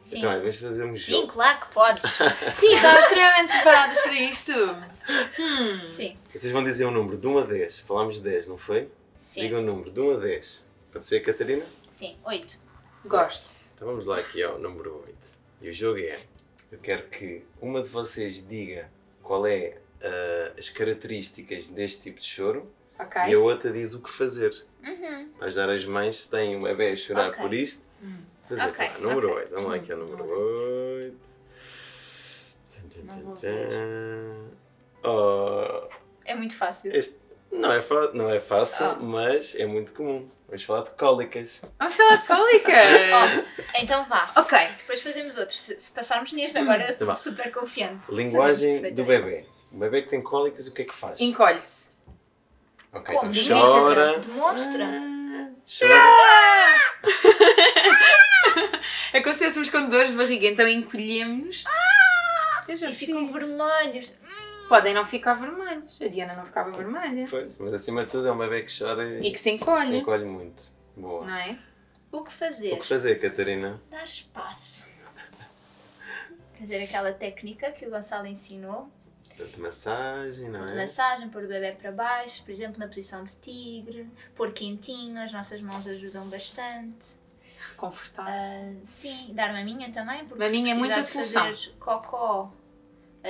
Sim. 0.00 0.18
Então, 0.18 0.30
é, 0.32 0.38
vamos 0.38 0.56
fazer 0.56 0.84
um 0.84 0.94
Sim, 0.94 1.12
jogo. 1.12 1.32
claro 1.32 1.60
que 1.60 1.72
podes. 1.72 2.12
Sim, 2.52 2.74
estávamos 2.74 3.06
extremamente 3.06 3.52
preparadas 3.52 4.00
para 4.02 4.14
isto. 4.14 4.52
Hum. 4.52 5.90
Sim, 5.96 6.14
Vocês 6.34 6.52
vão 6.52 6.62
dizer 6.64 6.86
um 6.86 6.90
número 6.90 7.16
de 7.16 7.26
1 7.26 7.38
a 7.38 7.42
10. 7.44 7.78
Falámos 7.80 8.16
de 8.16 8.22
10, 8.22 8.48
não 8.48 8.58
foi? 8.58 8.88
sim, 9.18 9.40
Diga 9.42 9.58
um 9.58 9.62
número 9.62 9.90
de 9.90 10.00
1 10.00 10.10
a 10.12 10.16
10. 10.16 10.66
Pode 10.92 11.06
ser, 11.06 11.20
Catarina? 11.20 11.64
sim. 11.88 12.16
Oito. 12.24 12.58
Gosto. 13.06 13.70
Então 13.74 13.88
vamos 13.88 14.06
lá 14.06 14.18
aqui 14.18 14.42
ao 14.42 14.58
número 14.58 15.02
8. 15.06 15.16
E 15.62 15.68
o 15.70 15.72
jogo 15.72 15.98
é: 15.98 16.18
eu 16.72 16.78
quero 16.78 17.04
que 17.08 17.44
uma 17.60 17.82
de 17.82 17.88
vocês 17.88 18.46
diga 18.46 18.90
qual 19.22 19.46
é 19.46 19.78
ah, 20.02 20.52
as 20.58 20.68
características 20.68 21.68
deste 21.68 22.02
tipo 22.02 22.20
de 22.20 22.26
choro 22.26 22.70
Ok. 22.98 23.22
e 23.28 23.34
a 23.34 23.38
outra 23.38 23.72
diz 23.72 23.94
o 23.94 24.00
que 24.00 24.10
fazer. 24.10 24.64
Uhum. 24.84 25.30
Para 25.38 25.46
ajudar 25.48 25.70
as 25.70 25.84
mães 25.84 26.16
se 26.16 26.30
têm 26.30 26.56
um 26.56 26.62
bebê 26.62 26.92
a 26.92 26.96
chorar 26.96 27.30
Ok. 27.30 27.42
por 27.42 27.52
isto. 27.54 27.82
Hum. 28.02 28.18
Fazer, 28.48 28.62
Ok, 28.68 28.88
tá, 28.88 28.98
número 28.98 29.28
ok. 29.30 29.38
8. 29.42 29.50
Vamos 29.54 29.70
lá 29.70 29.76
aqui 29.76 29.92
ao 29.92 29.98
número 29.98 30.18
número 30.18 30.40
8. 31.04 31.16
Tchan, 32.68 32.88
tchan, 32.88 33.06
tchan, 33.06 33.34
tchan. 33.34 34.50
Oh, 35.04 35.88
É 36.24 36.34
muito 36.34 36.56
fácil. 36.56 36.92
este 36.94 37.18
não 37.50 37.72
é, 37.72 37.80
não 38.14 38.30
é 38.30 38.40
fácil, 38.40 38.86
Ah. 38.86 38.96
mas 39.00 39.54
é 39.54 39.66
muito 39.66 39.92
comum. 39.92 40.28
Vamos 40.46 40.62
falar 40.62 40.82
de 40.84 40.90
cólicas. 40.90 41.60
Vamos 41.78 41.96
falar 41.96 42.16
de 42.16 42.24
cólicas. 42.26 43.44
Oh, 43.76 43.78
então 43.82 44.04
vá. 44.08 44.30
ok. 44.36 44.58
Depois 44.78 45.00
fazemos 45.00 45.36
outro. 45.36 45.56
Se, 45.56 45.78
se 45.80 45.90
passarmos 45.90 46.32
neste 46.32 46.56
agora, 46.58 46.84
eu 46.84 46.90
estou 46.90 47.06
Tá 47.06 47.12
bom. 47.14 47.18
super 47.18 47.50
confiante. 47.52 48.12
Linguagem 48.14 48.92
do 48.94 49.04
bebê. 49.04 49.46
O 49.72 49.78
bebê 49.78 50.02
que 50.02 50.08
tem 50.08 50.22
cólicas, 50.22 50.66
o 50.68 50.72
que 50.74 50.82
é 50.82 50.84
que 50.84 50.94
faz? 50.94 51.20
Encolhe-se. 51.20 51.96
Ok, 52.92 53.14
Como? 53.14 53.32
então 53.34 53.70
chora. 53.70 54.18
Demonstra. 54.20 54.86
Chora. 55.78 56.02
É 59.12 59.20
como 59.20 59.34
se 59.34 59.44
estivéssemos 59.44 59.70
com 59.70 59.88
dores 59.88 60.10
de 60.10 60.16
barriga, 60.16 60.46
então 60.46 60.68
encolhemos. 60.68 61.64
Já 62.74 62.90
E 62.90 62.94
ficam 62.94 63.26
vermelhos. 63.32 64.14
Podem 64.68 64.92
não 64.94 65.04
ficar 65.06 65.34
vermelhos. 65.34 66.00
A 66.02 66.08
Diana 66.08 66.34
não 66.34 66.44
ficava 66.44 66.70
vermelha. 66.70 67.24
Pois, 67.30 67.56
mas 67.58 67.74
acima 67.74 68.04
de 68.04 68.10
tudo 68.10 68.26
é 68.28 68.32
um 68.32 68.38
bebê 68.38 68.62
que 68.62 68.76
chora 68.78 69.04
e, 69.06 69.28
E 69.28 69.30
que 69.32 69.38
se 69.38 69.50
encolhe. 69.50 69.86
se 69.86 69.96
encolhe 69.98 70.24
muito. 70.24 70.62
Boa. 70.96 71.24
Não 71.24 71.34
é? 71.36 71.58
O 72.10 72.22
que 72.24 72.32
fazer? 72.32 72.72
O 72.72 72.80
que 72.80 72.86
fazer, 72.86 73.16
Catarina? 73.20 73.80
Dar 73.90 74.04
espaço. 74.04 74.88
Fazer 76.58 76.82
aquela 76.82 77.12
técnica 77.12 77.70
que 77.72 77.86
o 77.86 77.90
Gonçalo 77.90 78.26
ensinou. 78.26 78.88
Portanto, 79.36 79.60
massagem, 79.60 80.48
não 80.48 80.66
é? 80.66 80.74
Massagem, 80.74 81.28
pôr 81.28 81.44
o 81.44 81.48
bebê 81.48 81.72
para 81.72 81.92
baixo, 81.92 82.42
por 82.42 82.50
exemplo, 82.50 82.78
na 82.78 82.86
posição 82.88 83.22
de 83.22 83.36
tigre. 83.36 84.08
Pôr 84.34 84.50
quentinho, 84.52 85.20
as 85.20 85.30
nossas 85.30 85.60
mãos 85.60 85.86
ajudam 85.86 86.26
bastante. 86.28 87.16
Reconfortar. 87.70 88.26
Ah, 88.26 88.72
sim, 88.86 89.34
dar 89.34 89.52
maminha 89.52 89.90
também, 89.92 90.24
porque 90.24 90.42
Maminha 90.42 90.70
é 90.70 90.74
se 90.74 90.78
muita 90.80 91.02
solução. 91.02 91.44
fazer 91.48 91.72
cocó, 91.78 92.50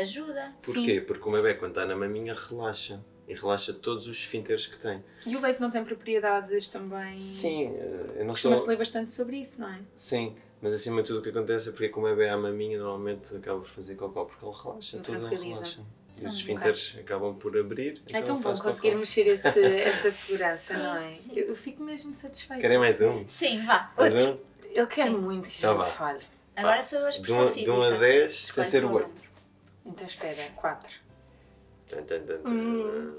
ajuda. 0.00 0.54
Porquê? 0.64 1.00
Porque 1.00 1.28
o 1.28 1.32
bebê, 1.32 1.54
quando 1.54 1.72
está 1.72 1.86
na 1.86 1.96
maminha, 1.96 2.34
relaxa. 2.34 3.02
E 3.28 3.34
relaxa 3.34 3.72
todos 3.72 4.06
os 4.06 4.16
esfínteres 4.16 4.66
que 4.68 4.78
tem. 4.78 5.02
E 5.26 5.34
o 5.34 5.40
leite 5.40 5.60
não 5.60 5.68
tem 5.68 5.82
propriedades 5.84 6.68
também. 6.68 7.20
Sim, 7.20 7.74
eh, 7.76 8.18
eu 8.20 8.24
não 8.24 8.34
Costuma-se 8.34 8.60
sou... 8.62 8.68
ler 8.70 8.76
bastante 8.76 9.10
sobre 9.10 9.36
isso, 9.38 9.60
não 9.60 9.68
é? 9.68 9.80
Sim, 9.96 10.36
mas 10.62 10.72
acima 10.74 11.02
de 11.02 11.08
tudo 11.08 11.18
o 11.18 11.22
que 11.22 11.30
acontece 11.30 11.68
é 11.70 11.72
porque 11.72 11.88
como 11.88 12.06
o 12.06 12.10
bebê 12.10 12.28
à 12.28 12.36
maminha, 12.36 12.78
normalmente 12.78 13.34
acaba 13.34 13.58
por 13.58 13.68
fazer 13.68 13.96
cocó, 13.96 14.24
porque 14.26 14.44
ele 14.46 14.54
relaxa, 14.62 14.98
tudo 15.00 15.26
ele 15.26 15.36
relaxa. 15.52 15.80
E 16.18 16.24
Ah, 16.24 16.28
os 16.28 16.36
esfínteres 16.36 16.96
acabam 17.00 17.34
por 17.34 17.58
abrir, 17.58 18.00
É 18.12 18.18
então 18.18 18.22
tão 18.22 18.36
bom 18.36 18.42
faz 18.42 18.60
conseguirmos 18.60 19.12
cocó. 19.12 19.24
ter 19.24 19.30
esse, 19.32 19.64
essa 19.82 20.10
segurança, 20.12 20.74
Sim, 20.76 20.82
não 20.82 20.96
é? 20.96 21.12
sim. 21.12 21.32
Eu, 21.36 21.56
fico 21.56 21.82
mesmo 21.82 22.14
satisfeita. 22.14 22.60
Querem 22.60 22.78
mais 22.78 23.00
um? 23.02 23.24
Sim, 23.28 23.60
vá. 23.66 23.92
Mais 23.98 24.14
Outro. 24.14 24.32
um? 24.34 24.70
Eu 24.72 24.86
quero 24.86 25.10
Sim. 25.14 25.18
muito 25.20 25.48
que 25.48 25.56
a 25.56 25.58
Então 25.58 25.74
gente 25.82 25.84
vá. 25.84 25.90
falhe. 25.90 26.20
Agora 26.54 26.82
sou 26.84 27.00
a 27.04 27.10
De 27.10 27.32
um, 27.32 27.48
física. 27.48 27.64
de 27.64 27.70
um 27.70 27.82
a 27.82 27.90
10, 27.98 28.34
sem 28.34 28.64
ser 28.64 28.84
o 28.84 28.88
um 28.88 28.92
8. 28.94 29.10
Então 29.86 30.06
espera, 30.06 30.50
4. 30.56 30.92
Tan, 31.88 32.02
tan, 32.02 32.20
tan, 32.26 32.42
tan. 32.42 32.48
Hum. 32.48 33.16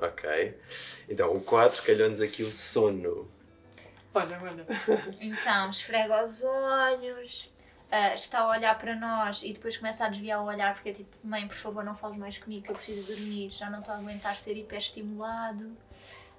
Ok. 0.00 0.58
Então, 1.08 1.36
o 1.36 1.40
4 1.40 1.82
calhou-nos 1.82 2.20
aqui 2.20 2.42
o 2.42 2.52
sono. 2.52 3.30
Olha, 4.14 4.40
olha. 4.42 4.66
Então, 5.20 5.70
esfrega 5.70 6.24
os 6.24 6.42
olhos, 6.42 7.52
ah, 7.90 8.14
está 8.14 8.40
a 8.40 8.48
olhar 8.48 8.78
para 8.78 8.94
nós 8.96 9.42
e 9.42 9.52
depois 9.52 9.76
começa 9.76 10.06
a 10.06 10.08
desviar 10.08 10.42
o 10.42 10.46
olhar 10.46 10.74
porque 10.74 10.88
é 10.88 10.92
tipo, 10.92 11.16
mãe, 11.22 11.46
por 11.46 11.56
favor, 11.56 11.84
não 11.84 11.94
fales 11.94 12.16
mais 12.16 12.38
comigo 12.38 12.64
que 12.64 12.70
eu 12.70 12.76
preciso 12.76 13.12
dormir, 13.12 13.50
já 13.50 13.68
não 13.68 13.80
estou 13.80 13.94
a 13.94 13.98
aguentar 13.98 14.34
ser 14.36 14.56
hiperestimulado. 14.56 15.76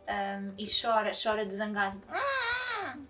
Ahm, 0.08 0.54
e 0.58 0.65
chora, 0.65 1.12
chora 1.12 1.45
de 1.45 1.54
zangado. 1.54 2.02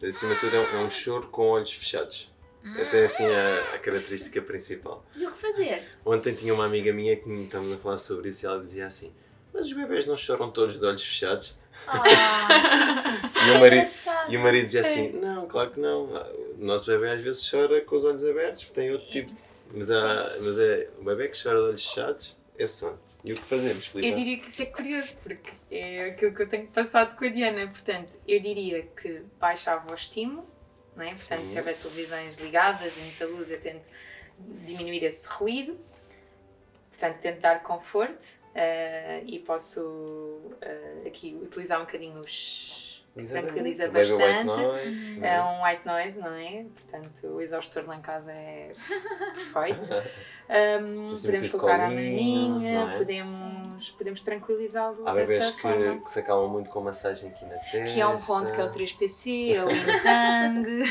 Acima 0.06 0.34
de 0.36 0.40
tudo, 0.42 0.56
é 0.56 0.60
um, 0.60 0.80
é 0.82 0.84
um 0.84 0.90
choro 0.90 1.28
com 1.30 1.48
olhos 1.48 1.74
fechados. 1.74 2.30
Essa 2.78 2.98
é 2.98 3.06
assim 3.06 3.26
a, 3.26 3.76
a 3.76 3.80
característica 3.80 4.42
principal. 4.42 5.06
E 5.16 5.26
o 5.26 5.32
que 5.32 5.40
fazer? 5.40 5.88
Ontem 6.06 6.34
tinha 6.34 6.54
uma 6.54 6.66
amiga 6.66 6.92
minha 6.92 7.16
que 7.16 7.28
me 7.28 7.46
estávamos 7.46 7.74
a 7.74 7.78
falar 7.78 7.98
sobre 7.98 8.30
isso 8.30 8.46
e 8.46 8.48
ela 8.48 8.64
dizia 8.64 8.86
assim: 8.86 9.14
Mas 9.54 9.68
os 9.68 9.74
bebês 9.74 10.06
não 10.06 10.18
choram 10.18 10.52
todos 10.52 10.80
de 10.80 10.86
olhos 10.86 11.04
fechados? 11.04 11.58
Ah, 11.88 13.20
E 13.48 13.52
o 13.52 13.60
marido, 13.60 13.90
e 14.28 14.38
o 14.38 14.40
marido 14.42 14.66
dizia 14.66 14.82
assim: 14.82 15.12
Não, 15.14 15.48
claro 15.48 15.72
que 15.72 15.80
não. 15.80 16.06
O 16.60 16.66
nosso 16.66 16.86
bebê 16.86 17.12
às 17.12 17.22
vezes 17.22 17.50
chora 17.50 17.80
com 17.82 17.96
os 17.96 18.04
olhos 18.04 18.26
abertos, 18.26 18.66
porque 18.66 18.82
tem 18.82 18.92
outro 18.92 19.08
tipo. 19.08 19.32
Mas, 19.74 19.90
há, 19.92 20.38
mas 20.42 20.58
é, 20.60 20.90
o 21.00 21.04
bebê 21.04 21.28
que 21.30 21.42
chora 21.42 21.58
de 21.60 21.64
olhos 21.68 21.88
fechados 21.88 22.38
é 22.58 22.68
sono. 22.68 23.00
E 23.24 23.34
o 23.34 23.36
que 23.36 23.42
fazemos, 23.44 23.92
Eu 23.96 24.14
diria 24.16 24.40
que 24.40 24.48
isso 24.48 24.62
é 24.62 24.66
curioso, 24.66 25.14
porque 25.22 25.52
é 25.70 26.06
aquilo 26.06 26.34
que 26.34 26.42
eu 26.42 26.48
tenho 26.50 26.68
passado 26.68 27.18
com 27.18 27.26
a 27.26 27.30
Diana. 27.30 27.68
Portanto, 27.68 28.14
eu 28.28 28.40
diria 28.40 28.88
que 29.00 29.22
baixava 29.40 29.92
o 29.92 29.94
estímulo, 29.94 30.48
não 31.00 31.06
é? 31.06 31.16
Portanto, 31.16 31.44
Sim. 31.44 31.48
se 31.48 31.58
houver 31.58 31.78
televisões 31.78 32.38
ligadas 32.38 32.98
e 32.98 33.00
muita 33.00 33.26
luz, 33.26 33.50
eu 33.50 33.60
tento 33.60 33.90
diminuir 34.66 35.04
esse 35.04 35.28
ruído. 35.28 35.80
Portanto, 36.90 37.20
tento 37.22 37.40
dar 37.40 37.64
conforto 37.64 38.26
eh, 38.54 39.24
e 39.26 39.40
posso 39.40 40.58
eh, 40.62 41.08
aqui 41.08 41.38
utilizar 41.42 41.80
um 41.80 41.86
bocadinho 41.86 42.20
os. 42.20 42.89
Tranquiliza 43.16 43.88
bastante. 43.90 44.46
noise, 44.46 45.20
É 45.24 45.36
é? 45.36 45.44
um 45.44 45.64
white 45.64 45.86
noise, 45.86 46.20
não 46.20 46.34
é? 46.34 46.66
Portanto, 46.76 47.28
o 47.28 47.42
exaustor 47.42 47.86
lá 47.86 47.96
em 47.96 48.02
casa 48.02 48.32
é 48.32 48.72
perfeito. 49.36 49.88
Um, 50.50 51.12
Assim, 51.12 51.28
podemos 51.28 51.50
colocar 51.52 51.80
a 51.80 51.90
colinho, 51.90 52.50
maminha, 52.56 52.86
não 52.86 52.90
é? 52.90 52.98
podemos 52.98 53.90
podemos, 53.92 54.22
tranquilizá-lo 54.24 55.08
Há 55.08 55.14
dessa 55.14 55.32
bebês 55.34 55.50
forma. 55.60 55.96
que, 55.98 56.04
que 56.06 56.10
se 56.10 56.20
acalmam 56.22 56.50
muito 56.50 56.72
com 56.72 56.82
massagem 56.82 57.30
aqui 57.30 57.46
na 57.46 57.52
testa. 57.52 57.84
Que 57.84 58.02
é 58.02 58.08
um 58.08 58.18
ponto 58.18 58.52
que 58.52 58.60
é 58.60 58.64
o 58.64 58.72
3PC, 58.72 59.54
é 59.54 59.64
o 59.64 59.70
Intang. 59.70 60.84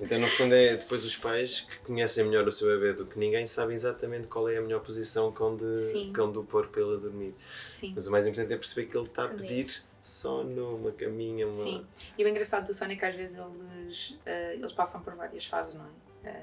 Então, 0.00 0.18
no 0.20 0.28
fundo, 0.28 0.54
é 0.54 0.76
depois 0.76 1.04
os 1.04 1.16
pais 1.16 1.60
que 1.62 1.78
conhecem 1.78 2.24
melhor 2.24 2.46
o 2.46 2.52
seu 2.52 2.68
bebê 2.68 2.92
do 2.92 3.04
que 3.04 3.18
ninguém 3.18 3.44
sabem 3.46 3.74
exatamente 3.74 4.28
qual 4.28 4.48
é 4.48 4.56
a 4.56 4.60
melhor 4.60 4.80
posição 4.82 5.32
que 5.32 5.42
onde, 5.42 5.76
Sim. 5.76 6.12
que 6.12 6.20
onde 6.20 6.38
o 6.38 6.44
pôr 6.44 6.68
para 6.68 6.80
ele 6.80 6.96
dormir. 6.98 7.34
Sim. 7.52 7.92
Mas 7.94 8.06
o 8.06 8.10
mais 8.12 8.24
importante 8.26 8.52
é 8.54 8.56
perceber 8.56 8.86
que 8.88 8.96
ele 8.96 9.06
está 9.06 9.24
a 9.24 9.28
pedir 9.28 9.82
sono, 10.02 10.76
uma 10.76 10.92
caminha, 10.92 11.46
uma. 11.46 11.54
Sim. 11.54 11.86
E 12.16 12.24
o 12.24 12.28
engraçado 12.28 12.66
do 12.66 12.74
sono 12.74 12.92
é 12.92 12.96
que 12.96 13.04
às 13.04 13.14
vezes 13.14 13.38
eles, 13.38 14.18
eh, 14.26 14.54
eles 14.54 14.72
passam 14.72 15.02
por 15.02 15.14
várias 15.14 15.44
fases, 15.46 15.74
não 15.74 15.84
é? 15.84 16.28
Eh, 16.30 16.42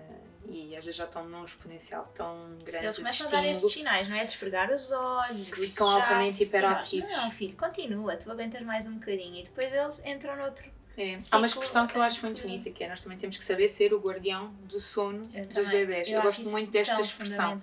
e 0.49 0.75
às 0.77 0.85
vezes 0.85 0.95
já 0.95 1.03
estão 1.05 1.27
num 1.27 1.43
exponencial 1.43 2.09
tão 2.15 2.57
grande 2.63 2.85
Eles 2.85 2.97
começam 2.97 3.27
a 3.27 3.31
dar 3.31 3.45
estes 3.45 3.71
sinais, 3.71 4.07
não 4.07 4.15
é? 4.15 4.23
De 4.23 4.31
esfregar 4.31 4.71
os 4.73 4.91
olhos, 4.91 5.49
que 5.49 5.55
ficam 5.67 5.87
sujar. 5.87 6.01
altamente 6.03 6.41
E 6.43 6.45
nós, 6.45 6.47
hiperativos. 6.47 7.11
Não, 7.11 7.31
filho, 7.31 7.57
continua, 7.57 8.15
tu 8.15 8.31
aguentas 8.31 8.61
mais 8.61 8.87
um 8.87 8.93
bocadinho. 8.97 9.35
E 9.35 9.43
depois 9.43 9.73
eles 9.73 10.01
entram 10.05 10.35
noutro. 10.37 10.69
É. 10.97 11.15
Há 11.31 11.37
uma 11.37 11.45
expressão 11.45 11.85
que 11.85 11.95
eu 11.95 12.01
acho 12.01 12.21
muito 12.23 12.41
que- 12.41 12.47
bonita, 12.47 12.71
que 12.71 12.83
é 12.83 12.89
nós 12.89 13.01
também 13.03 13.17
temos 13.19 13.37
que 13.37 13.43
saber 13.43 13.67
ser 13.69 13.93
o 13.93 13.99
guardião 13.99 14.51
do 14.63 14.79
sono 14.79 15.29
Eu 15.33 15.45
dos 15.45 15.53
também. 15.53 15.71
bebés. 15.71 16.09
Eu, 16.09 16.19
acho 16.21 16.27
gosto 16.39 16.49
muito 16.49 16.71
desta 16.71 16.99
expressão 17.01 17.61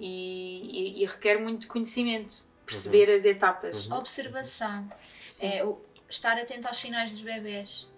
e, 0.00 0.96
e- 0.98 1.02
e 1.02 1.06
requer 1.06 1.38
muito 1.38 1.68
conhecimento, 1.68 2.44
perceber 2.66 3.10
as 3.12 3.24
etapas. 3.24 3.86
Uhum. 3.86 3.98
Observação. 3.98 4.90
Sim. 5.26 5.46
É 5.46 5.64
o 5.64 5.78
estar 6.08 6.38
atento 6.38 6.68
aos 6.68 6.76
sinais 6.78 7.10
dos 7.10 7.22
bebés. 7.22 7.88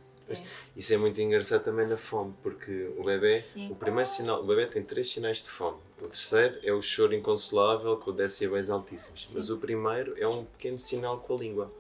Isso 0.76 0.92
é 0.92 0.96
muito 0.96 1.20
engraçado 1.20 1.62
também 1.62 1.86
na 1.86 1.96
fome, 1.96 2.34
porque 2.42 2.90
o 2.98 3.04
bebê, 3.04 3.38
Sim. 3.40 3.70
o 3.70 3.76
primeiro 3.76 4.08
sinal, 4.10 4.40
o 4.42 4.44
bebê 4.44 4.66
tem 4.66 4.82
três 4.82 5.08
sinais 5.08 5.40
de 5.40 5.48
fome. 5.48 5.78
O 6.02 6.08
terceiro 6.08 6.58
é 6.64 6.72
o 6.72 6.82
choro 6.82 7.14
inconsolável 7.14 7.96
com 7.98 8.10
decibéis 8.12 8.68
altíssimos. 8.68 9.32
Mas 9.34 9.50
o 9.50 9.56
primeiro 9.58 10.16
é 10.18 10.26
um 10.26 10.44
pequeno 10.44 10.80
sinal 10.80 11.18
com 11.20 11.34
a 11.34 11.38
língua. 11.38 11.72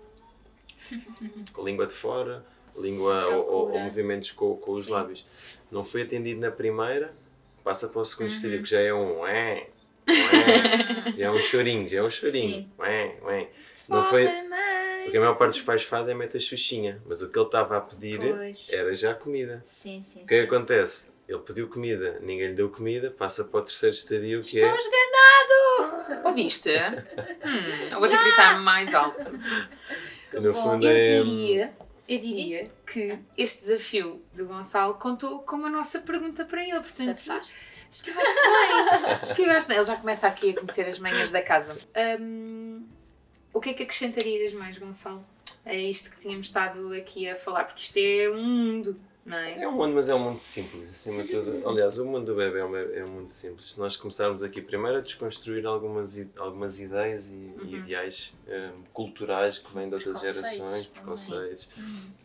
com 1.52 1.60
a 1.62 1.64
língua 1.64 1.86
de 1.88 1.94
fora, 1.94 2.46
língua 2.76 3.26
ou, 3.26 3.46
ou- 3.50 3.72
ou 3.72 3.78
movimentos 3.80 4.30
com, 4.30 4.56
com 4.58 4.72
os 4.72 4.84
Sim. 4.86 4.92
lábios. 4.92 5.24
Não 5.70 5.82
foi 5.82 6.02
atendido 6.02 6.40
na 6.40 6.50
primeira, 6.52 7.12
passa 7.64 7.88
para 7.88 8.00
o 8.00 8.04
segundo 8.04 8.28
Uhum. 8.30 8.36
estádio, 8.36 8.62
que 8.62 8.68
já 8.70 8.80
é 8.80 8.94
um 8.94 9.20
ué, 9.22 9.70
já 11.16 11.24
é 11.26 11.30
um 11.30 11.38
chorinho, 11.38 11.88
já 11.88 11.98
é 11.98 12.02
um 12.02 12.10
chorinho. 12.10 12.54
Sim. 12.56 12.70
Ué, 12.78 13.16
ué. 13.22 13.48
Não 13.88 14.02
foi, 14.04 14.24
mãe. 14.24 15.02
porque 15.04 15.16
a 15.16 15.20
maior 15.20 15.34
parte 15.34 15.52
dos 15.54 15.62
pais 15.62 15.84
fazem 15.84 16.12
é 16.14 16.16
meter 16.16 16.38
a 16.38 16.40
xuxinha, 16.40 17.00
mas 17.06 17.22
o 17.22 17.28
que 17.28 17.38
ele 17.38 17.46
estava 17.46 17.76
a 17.76 17.80
pedir 17.80 18.18
Pois. 18.18 18.66
era 18.70 18.94
já 18.94 19.14
comida. 19.14 19.62
Sim, 19.64 20.02
sim, 20.02 20.22
O 20.22 20.26
que 20.26 20.34
é 20.34 20.40
sim. 20.42 20.48
que 20.48 20.54
acontece? 20.54 21.14
Ele 21.28 21.38
pediu 21.40 21.68
comida, 21.68 22.18
ninguém 22.20 22.48
lhe 22.48 22.54
deu 22.54 22.68
comida, 22.68 23.10
passa 23.10 23.44
para 23.44 23.60
o 23.60 23.62
terceiro 23.62 23.94
estadio 23.94 24.40
que 24.42 24.58
Estou 24.58 24.70
é. 24.74 24.78
esganado! 24.78 26.26
Ouviste? 26.28 26.70
Hum, 27.46 27.88
eu 27.92 28.00
vou 28.00 28.08
ter 28.08 28.16
que 28.18 28.24
gritar 28.24 28.60
mais 28.60 28.92
alto. 28.92 29.24
que 30.30 30.40
no 30.40 30.52
bom. 30.52 30.62
fundo 30.62 30.84
Eu 30.86 30.90
é. 30.90 31.22
diria, 31.22 31.72
eu 32.08 32.18
diria 32.18 32.70
que 32.86 33.18
este 33.36 33.60
desafio 33.60 34.22
do 34.34 34.46
Gonçalo 34.46 34.94
contou 34.94 35.40
com 35.40 35.56
uma 35.56 35.68
nossa 35.68 36.00
pergunta 36.00 36.44
para 36.44 36.62
ele. 36.62 36.80
Portanto, 36.80 37.18
esquivaste 37.18 37.54
bem. 37.54 39.18
Esquivaste 39.22 39.68
bem. 39.68 39.76
Ele 39.76 39.84
já 39.84 39.96
começa 39.96 40.26
aqui 40.28 40.50
a 40.50 40.54
conhecer 40.54 40.86
as 40.86 40.98
manhas 40.98 41.30
da 41.30 41.42
casa. 41.42 41.76
Hum, 42.20 42.86
o 43.52 43.60
que 43.60 43.70
é 43.70 43.74
que 43.74 43.82
acrescentarias 43.82 44.52
mais, 44.52 44.78
Gonçalo? 44.78 45.24
A 45.64 45.74
isto 45.74 46.10
que 46.10 46.18
tínhamos 46.18 46.46
estado 46.46 46.92
aqui 46.94 47.28
a 47.28 47.34
falar? 47.34 47.64
Porque 47.64 47.82
isto 47.82 47.96
é 47.96 48.30
um 48.30 48.44
mundo, 48.44 49.00
não 49.26 49.36
é? 49.36 49.60
É 49.62 49.68
um 49.68 49.72
mundo, 49.72 49.94
mas 49.94 50.08
é 50.08 50.14
um 50.14 50.20
mundo 50.20 50.38
simples, 50.38 50.88
acima 50.88 51.24
de 51.24 51.30
tudo. 51.30 51.68
Aliás, 51.68 51.98
o 51.98 52.04
mundo 52.04 52.26
do 52.26 52.36
bebê 52.36 52.60
é 52.60 52.64
um, 52.64 52.76
é 52.76 53.04
um 53.04 53.08
mundo 53.08 53.28
simples. 53.28 53.72
Se 53.72 53.78
nós 53.80 53.96
começarmos 53.96 54.40
aqui 54.42 54.62
primeiro 54.62 54.98
a 54.98 55.00
desconstruir 55.00 55.66
algumas, 55.66 56.16
algumas 56.36 56.78
ideias 56.78 57.28
e, 57.28 57.52
e 57.64 57.74
ideais 57.74 58.32
eh, 58.46 58.70
culturais 58.92 59.58
que 59.58 59.74
vêm 59.74 59.88
de 59.88 59.96
outras 59.96 60.20
gerações, 60.20 60.86
preconceitos. 60.86 61.68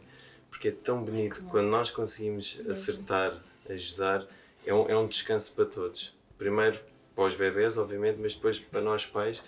Porque 0.51 0.69
é 0.69 0.73
tão 0.73 1.03
bonito 1.03 1.41
bom. 1.43 1.51
quando 1.51 1.69
nós 1.69 1.91
conseguimos 1.91 2.61
acertar, 2.69 3.41
ajudar, 3.69 4.27
é 4.65 4.73
um, 4.75 4.89
é 4.89 4.97
um 4.97 5.07
descanso 5.07 5.53
para 5.55 5.65
todos. 5.65 6.15
Primeiro 6.37 6.79
para 7.15 7.25
os 7.25 7.35
bebés, 7.35 7.79
obviamente, 7.79 8.19
mas 8.21 8.35
depois 8.35 8.59
para 8.59 8.83
nós 8.83 9.07
pais 9.07 9.43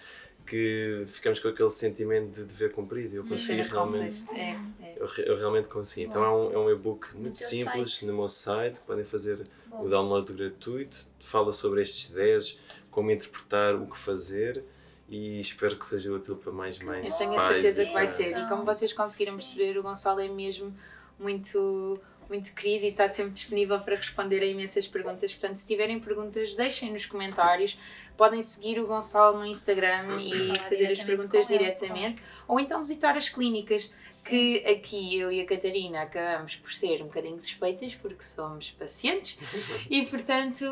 que 0.49 1.05
ficamos 1.07 1.39
com 1.41 1.49
aquele 1.49 1.71
sentimento 1.71 2.33
de 2.33 2.45
dever 2.45 2.73
cumprido. 2.73 3.17
Eu 3.17 3.23
consegui 3.23 3.63
Cena 3.63 3.75
realmente. 3.75 4.25
É, 4.33 4.59
é. 4.83 4.95
Eu, 4.97 5.07
eu 5.25 5.37
realmente 5.37 5.69
consegui. 5.69 6.07
Então 6.07 6.25
é 6.25 6.31
um, 6.31 6.53
é 6.53 6.59
um 6.59 6.71
e-book 6.71 7.15
muito 7.15 7.37
simples 7.37 7.93
site. 7.93 8.07
no 8.07 8.15
meu 8.15 8.29
site. 8.29 8.81
Podem 8.87 9.05
fazer 9.05 9.47
Bom. 9.67 9.85
o 9.85 9.89
download 9.89 10.33
gratuito. 10.33 10.97
Fala 11.21 11.53
sobre 11.53 11.83
estes 11.83 12.11
10, 12.11 12.59
como 12.91 13.11
interpretar, 13.11 13.75
o 13.75 13.87
que 13.87 13.97
fazer. 13.97 14.65
E 15.09 15.41
espero 15.41 15.77
que 15.77 15.87
seja 15.87 16.13
útil 16.13 16.37
para 16.37 16.53
mais 16.53 16.79
mães. 16.79 17.13
Eu 17.13 17.19
tenho 17.19 17.37
a 17.37 17.49
certeza 17.49 17.85
que 17.85 17.93
vai 17.93 18.09
ser. 18.09 18.37
E 18.37 18.49
como 18.49 18.65
vocês 18.65 18.93
conseguiram 18.93 19.33
Sim. 19.33 19.39
perceber, 19.39 19.79
o 19.79 19.83
Gonçalo 19.83 20.21
é 20.21 20.29
mesmo 20.29 20.75
muito, 21.19 22.01
muito 22.29 22.53
querido 22.55 22.85
e 22.85 22.89
está 22.89 23.09
sempre 23.09 23.33
disponível 23.33 23.81
para 23.81 23.97
responder 23.97 24.41
a 24.41 24.47
imensas 24.47 24.87
perguntas. 24.87 25.33
Portanto, 25.33 25.57
se 25.57 25.67
tiverem 25.67 25.99
perguntas, 25.99 26.55
deixem 26.55 26.93
nos 26.93 27.07
comentários. 27.07 27.79
Podem 28.17 28.43
seguir 28.43 28.81
o 28.81 28.87
Gonçalo 28.87 29.39
no 29.39 29.47
Instagram 29.47 30.09
e 30.21 30.49
Falar 30.49 30.69
fazer 30.69 30.91
as 30.91 31.01
perguntas 31.01 31.47
diretamente. 31.47 32.21
Ou 32.47 32.59
então 32.59 32.81
visitar 32.81 33.17
as 33.17 33.29
clínicas, 33.29 33.91
que 34.29 34.59
aqui 34.67 35.17
eu 35.19 35.31
e 35.31 35.41
a 35.41 35.47
Catarina 35.47 36.03
acabamos 36.03 36.57
por 36.57 36.73
ser 36.73 37.01
um 37.03 37.07
bocadinho 37.07 37.41
suspeitas 37.41 37.95
porque 37.95 38.23
somos 38.23 38.73
pacientes. 38.73 39.39
E 39.89 40.05
portanto, 40.07 40.65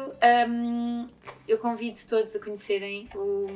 hum, 0.49 1.09
eu 1.47 1.59
convido 1.59 1.99
todos 2.09 2.35
a 2.35 2.41
conhecerem 2.41 3.09
o. 3.15 3.47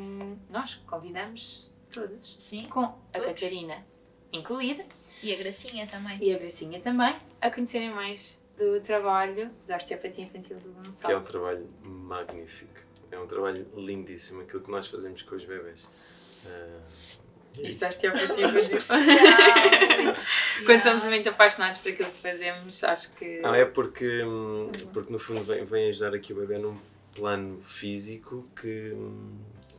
Nós 0.49 0.75
convidamos 0.87 1.71
todas 1.91 2.37
Sim. 2.39 2.67
com 2.69 2.81
a 2.83 2.89
Todos. 3.13 3.27
Catarina 3.27 3.85
incluída 4.33 4.85
E 5.25 5.35
a 5.35 5.37
gracinha 5.37 5.87
também. 5.89 6.17
e 6.23 6.33
a 6.33 6.39
Gracinha 6.39 6.79
também, 6.81 7.17
a 7.41 7.51
conhecerem 7.51 7.91
mais 7.91 8.43
do 8.57 8.81
trabalho 8.81 9.51
da 9.67 9.77
osteopatia 9.77 10.25
infantil 10.25 10.57
do 10.59 10.63
Que 10.63 10.69
é 10.69 10.81
um 10.81 10.83
Gonçalo. 10.85 11.21
trabalho 11.23 11.69
magnífico. 11.83 12.73
É 13.11 13.19
um 13.19 13.27
trabalho 13.27 13.67
lindíssimo. 13.75 14.43
Aquilo 14.43 14.63
que 14.63 14.71
nós 14.71 14.89
fazemos 14.89 15.23
com 15.23 15.35
os 15.35 15.45
bebês. 15.45 15.89
Ah, 16.47 16.81
é 17.59 17.67
Isto 17.67 17.85
é 17.85 17.89
osteopatia 17.89 18.47
infantil. 18.47 18.79
Especial. 18.79 18.99
Quando 20.67 20.83
somos 20.83 21.05
muito 21.05 21.29
apaixonados 21.29 21.79
por 21.79 21.91
aquilo 21.91 22.11
que 22.11 22.21
fazemos, 22.23 22.85
acho 22.85 23.13
que. 23.15 23.41
Não, 23.41 23.55
é 23.55 23.65
porque, 23.65 24.23
porque 24.93 25.13
no 25.13 25.19
fundo 25.19 25.43
vem, 25.43 25.65
vem 25.65 25.89
ajudar 25.89 26.15
aqui 26.15 26.33
o 26.33 26.37
bebê 26.37 26.59
num 26.59 26.79
plano 27.15 27.61
físico 27.63 28.47
que, 28.61 28.95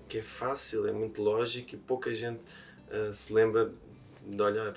que 0.10 0.18
é 0.18 0.22
fácil, 0.22 0.88
é 0.88 0.92
muito 0.92 1.22
lógico 1.22 1.76
e 1.76 1.78
pouca 1.78 2.14
gente 2.14 2.42
ah, 2.92 3.14
se 3.14 3.32
lembra 3.32 3.72
de 4.26 4.42
olhar. 4.42 4.76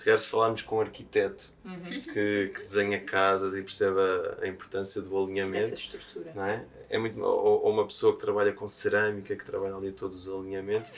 Se 0.00 0.06
calhar 0.06 0.18
se 0.18 0.28
falarmos 0.28 0.62
com 0.62 0.76
um 0.76 0.80
arquiteto 0.80 1.52
Uhum. 1.62 2.00
que, 2.00 2.52
que 2.54 2.60
desenha 2.62 2.98
casas 3.04 3.54
e 3.54 3.60
percebe 3.60 4.00
a, 4.00 4.44
a 4.44 4.48
importância 4.48 5.02
do 5.02 5.22
alinhamento, 5.22 5.74
estrutura. 5.74 6.32
não 6.34 6.42
é? 6.42 6.64
é 6.88 6.96
muito, 6.98 7.20
ou, 7.20 7.64
ou 7.64 7.70
uma 7.70 7.86
pessoa 7.86 8.14
que 8.14 8.20
trabalha 8.20 8.50
com 8.50 8.66
cerâmica, 8.66 9.36
que 9.36 9.44
trabalha 9.44 9.76
ali 9.76 9.92
todos 9.92 10.26
os 10.26 10.34
alinhamentos, 10.34 10.90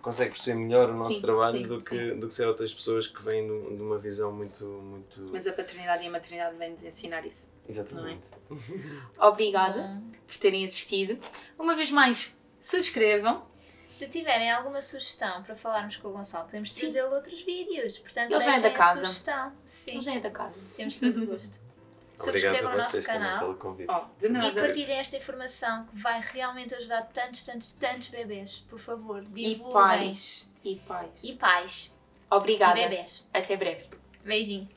consegue 0.00 0.30
perceber 0.30 0.60
melhor 0.60 0.90
o 0.90 0.94
nosso 0.94 1.14
Sim, 1.14 1.20
trabalho 1.20 1.58
sim, 1.58 1.66
do, 1.66 1.78
que, 1.80 1.88
sim. 1.88 2.20
do 2.20 2.28
que 2.28 2.34
ser 2.34 2.46
outras 2.46 2.72
pessoas 2.72 3.08
que 3.08 3.20
vêm 3.20 3.42
de, 3.48 3.76
de 3.76 3.82
uma 3.82 3.98
visão 3.98 4.32
muito. 4.32 4.64
muito... 4.64 5.22
Mas 5.32 5.48
a 5.48 5.52
paternidade 5.52 6.04
e 6.04 6.06
a 6.06 6.10
maternidade 6.12 6.56
vêm-nos 6.56 6.84
ensinar 6.84 7.26
isso. 7.26 7.52
Exatamente. 7.68 8.30
Obrigada 9.18 9.82
Bom. 9.82 10.02
por 10.28 10.36
terem 10.36 10.64
assistido. 10.64 11.18
Uma 11.58 11.74
vez 11.74 11.90
mais, 11.90 12.38
subscrevam. 12.60 13.49
Se 13.90 14.06
tiverem 14.06 14.48
alguma 14.48 14.80
sugestão 14.80 15.42
para 15.42 15.56
falarmos 15.56 15.96
com 15.96 16.08
o 16.08 16.12
Gonçalo, 16.12 16.44
podemos 16.44 16.70
trazê-lo 16.70 17.12
outros 17.12 17.40
vídeos. 17.42 17.98
Portanto, 17.98 18.30
Ele 18.30 18.40
já 18.40 18.56
é 18.56 18.60
da 18.60 18.70
casa. 18.70 19.00
sugestão. 19.04 19.52
Sim, 19.66 19.90
Ele 19.90 20.00
já 20.00 20.14
é 20.14 20.20
da 20.20 20.30
casa. 20.30 20.54
temos 20.76 20.96
todo 20.96 21.22
o 21.22 21.26
gosto. 21.26 21.58
Subscrevam 22.16 22.72
o 22.72 22.76
nosso 22.76 23.02
canal 23.02 23.38
pelo 23.40 23.54
convite. 23.56 23.90
Oh, 23.90 24.06
de 24.20 24.28
e 24.28 24.52
partilhem 24.54 24.96
esta 24.98 25.16
informação 25.16 25.86
que 25.86 25.96
vai 25.96 26.20
realmente 26.20 26.72
ajudar 26.74 27.02
tantos, 27.12 27.42
tantos, 27.42 27.72
tantos 27.72 28.08
bebês. 28.08 28.62
Por 28.70 28.78
favor, 28.78 29.24
E 29.34 29.54
divulguem. 29.54 29.72
pais. 29.72 30.50
E 30.62 30.76
pais. 30.76 31.10
E 31.24 31.32
pais. 31.34 31.92
Obrigada. 32.30 32.78
E 32.78 32.88
bebês. 32.88 33.26
Até 33.32 33.56
breve. 33.56 33.86
Beijinhos. 34.22 34.70